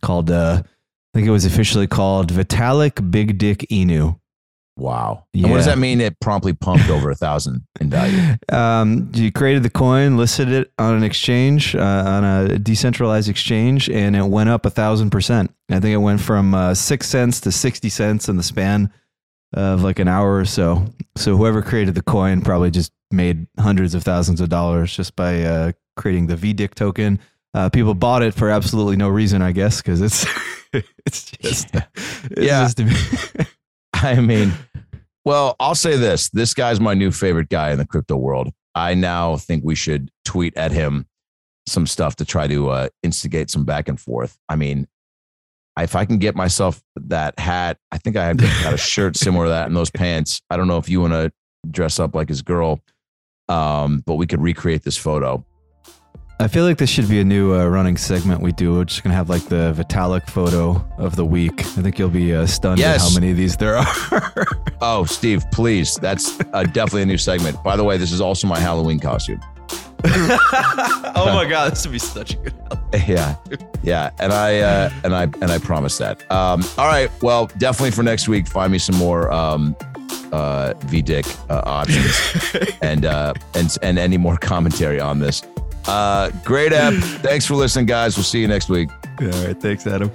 called, 0.00 0.30
uh, 0.30 0.62
I 0.62 1.18
think 1.18 1.26
it 1.26 1.32
was 1.32 1.44
officially 1.44 1.86
called 1.86 2.32
Vitalik 2.32 3.10
Big 3.10 3.38
Dick 3.38 3.66
Inu. 3.70 4.20
Wow. 4.76 5.26
And 5.34 5.50
what 5.50 5.58
does 5.58 5.66
that 5.66 5.78
mean? 5.78 6.00
It 6.00 6.18
promptly 6.20 6.54
pumped 6.54 6.88
over 6.88 7.10
a 7.10 7.14
thousand 7.14 7.66
in 7.80 7.90
value. 7.90 8.36
Um, 8.50 9.10
you 9.14 9.30
created 9.30 9.62
the 9.62 9.70
coin, 9.70 10.16
listed 10.16 10.48
it 10.48 10.72
on 10.78 10.94
an 10.94 11.04
exchange, 11.04 11.76
uh, 11.76 11.80
on 11.80 12.24
a 12.24 12.58
decentralized 12.58 13.28
exchange, 13.28 13.88
and 13.88 14.16
it 14.16 14.24
went 14.24 14.48
up 14.48 14.66
a 14.66 14.70
thousand 14.70 15.10
percent. 15.10 15.54
I 15.70 15.78
think 15.78 15.94
it 15.94 15.98
went 15.98 16.20
from 16.20 16.52
uh, 16.52 16.74
six 16.74 17.08
cents 17.08 17.40
to 17.42 17.52
60 17.52 17.88
cents 17.88 18.28
in 18.28 18.36
the 18.36 18.42
span 18.42 18.92
of 19.52 19.82
like 19.82 19.98
an 19.98 20.08
hour 20.08 20.36
or 20.36 20.44
so. 20.44 20.86
So 21.16 21.36
whoever 21.36 21.62
created 21.62 21.94
the 21.94 22.02
coin 22.02 22.42
probably 22.42 22.70
just 22.72 22.92
made 23.10 23.46
hundreds 23.58 23.94
of 23.94 24.02
thousands 24.02 24.40
of 24.40 24.48
dollars 24.48 24.94
just 24.94 25.16
by 25.16 25.42
uh, 25.42 25.72
creating 25.96 26.26
the 26.26 26.36
VDIC 26.36 26.74
token. 26.74 27.18
Uh, 27.52 27.68
people 27.68 27.94
bought 27.94 28.22
it 28.22 28.32
for 28.34 28.48
absolutely 28.50 28.96
no 28.96 29.08
reason, 29.08 29.42
I 29.42 29.52
guess, 29.52 29.78
because 29.82 30.00
it's 30.00 30.24
it's 31.06 31.30
just 31.32 31.74
it's 31.74 32.30
Yeah. 32.40 32.68
just- 32.68 32.80
I 33.94 34.14
mean, 34.20 34.52
well, 35.24 35.56
I'll 35.60 35.74
say 35.74 35.96
this: 35.96 36.30
this 36.30 36.54
guy's 36.54 36.80
my 36.80 36.94
new 36.94 37.10
favorite 37.10 37.48
guy 37.48 37.70
in 37.72 37.78
the 37.78 37.86
crypto 37.86 38.16
world. 38.16 38.50
I 38.74 38.94
now 38.94 39.36
think 39.36 39.64
we 39.64 39.74
should 39.74 40.10
tweet 40.24 40.56
at 40.56 40.70
him 40.72 41.06
some 41.66 41.86
stuff 41.86 42.16
to 42.16 42.24
try 42.24 42.46
to 42.46 42.70
uh, 42.70 42.88
instigate 43.02 43.50
some 43.50 43.64
back 43.64 43.88
and 43.88 44.00
forth. 44.00 44.38
I 44.48 44.56
mean, 44.56 44.86
if 45.78 45.94
I 45.96 46.04
can 46.04 46.18
get 46.18 46.34
myself 46.36 46.80
that 46.96 47.38
hat, 47.38 47.76
I 47.92 47.98
think 47.98 48.16
I 48.16 48.26
have 48.26 48.38
got 48.38 48.72
a 48.74 48.78
shirt 48.78 49.16
similar 49.16 49.46
to 49.46 49.50
that 49.50 49.66
and 49.66 49.76
those 49.76 49.90
pants. 49.94 50.40
I 50.50 50.56
don't 50.56 50.68
know 50.68 50.78
if 50.78 50.88
you 50.88 51.00
want 51.00 51.12
to 51.12 51.32
dress 51.70 51.98
up 51.98 52.14
like 52.14 52.28
his 52.28 52.42
girl, 52.42 52.80
um, 53.50 54.02
but 54.06 54.14
we 54.14 54.26
could 54.26 54.40
recreate 54.40 54.82
this 54.84 54.96
photo. 54.96 55.44
I 56.38 56.48
feel 56.48 56.64
like 56.64 56.78
this 56.78 56.88
should 56.88 57.06
be 57.06 57.20
a 57.20 57.24
new 57.24 57.52
uh, 57.54 57.66
running 57.66 57.98
segment 57.98 58.40
we 58.40 58.52
do. 58.52 58.72
We're 58.72 58.84
just 58.84 59.02
gonna 59.02 59.14
have 59.14 59.28
like 59.28 59.44
the 59.44 59.74
Vitalik 59.76 60.26
photo 60.30 60.82
of 60.96 61.14
the 61.14 61.24
week. 61.26 61.60
I 61.60 61.82
think 61.82 61.98
you'll 61.98 62.08
be 62.08 62.34
uh, 62.34 62.46
stunned 62.46 62.78
Yes. 62.78 63.02
at 63.04 63.08
how 63.10 63.14
many 63.20 63.30
of 63.32 63.36
these 63.36 63.56
there 63.58 63.76
are. 63.76 64.46
Oh, 64.82 65.04
Steve, 65.04 65.44
please. 65.52 65.96
That's 65.96 66.40
uh, 66.54 66.62
definitely 66.62 67.02
a 67.02 67.06
new 67.06 67.18
segment. 67.18 67.62
By 67.62 67.76
the 67.76 67.84
way, 67.84 67.98
this 67.98 68.12
is 68.12 68.22
also 68.22 68.46
my 68.46 68.58
Halloween 68.58 68.98
costume. 68.98 69.38
oh 70.04 71.32
my 71.34 71.46
god, 71.48 71.72
this 71.72 71.84
would 71.84 71.92
be 71.92 71.98
such 71.98 72.32
a 72.32 72.36
good. 72.38 72.54
Yeah, 73.06 73.36
yeah, 73.82 74.10
and 74.18 74.32
I 74.32 74.58
uh, 74.60 74.90
and 75.04 75.14
I 75.14 75.24
and 75.24 75.50
I 75.52 75.58
promise 75.58 75.98
that. 75.98 76.22
Um, 76.32 76.64
all 76.78 76.86
right, 76.88 77.10
well, 77.20 77.46
definitely 77.58 77.90
for 77.90 78.02
next 78.02 78.26
week, 78.26 78.46
find 78.48 78.72
me 78.72 78.78
some 78.78 78.96
more 78.96 79.30
um, 79.30 79.76
uh, 80.32 80.74
VDick 80.86 81.26
uh, 81.50 81.62
options 81.64 82.76
and 82.82 83.04
uh, 83.04 83.34
and 83.54 83.76
and 83.82 83.98
any 83.98 84.16
more 84.16 84.36
commentary 84.36 85.00
on 85.00 85.18
this. 85.18 85.42
Uh, 85.86 86.30
great 86.44 86.72
app. 86.72 86.94
Thanks 87.22 87.46
for 87.46 87.54
listening, 87.54 87.86
guys. 87.86 88.16
We'll 88.16 88.24
see 88.24 88.40
you 88.40 88.48
next 88.48 88.68
week. 88.68 88.90
All 89.20 89.26
right, 89.28 89.60
thanks, 89.60 89.86
Adam. 89.86 90.10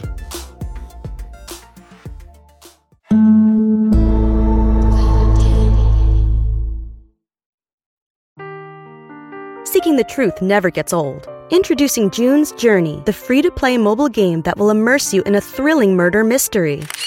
Seeking 9.65 9.97
the 9.97 10.05
truth 10.07 10.41
never 10.41 10.69
gets 10.69 10.93
old. 10.93 11.27
Introducing 11.51 12.09
June's 12.09 12.51
Journey, 12.53 13.03
the 13.05 13.13
free 13.13 13.43
to 13.43 13.51
play 13.51 13.77
mobile 13.77 14.09
game 14.09 14.41
that 14.41 14.57
will 14.57 14.71
immerse 14.71 15.13
you 15.13 15.21
in 15.23 15.35
a 15.35 15.41
thrilling 15.41 15.95
murder 15.95 16.23
mystery. 16.23 16.81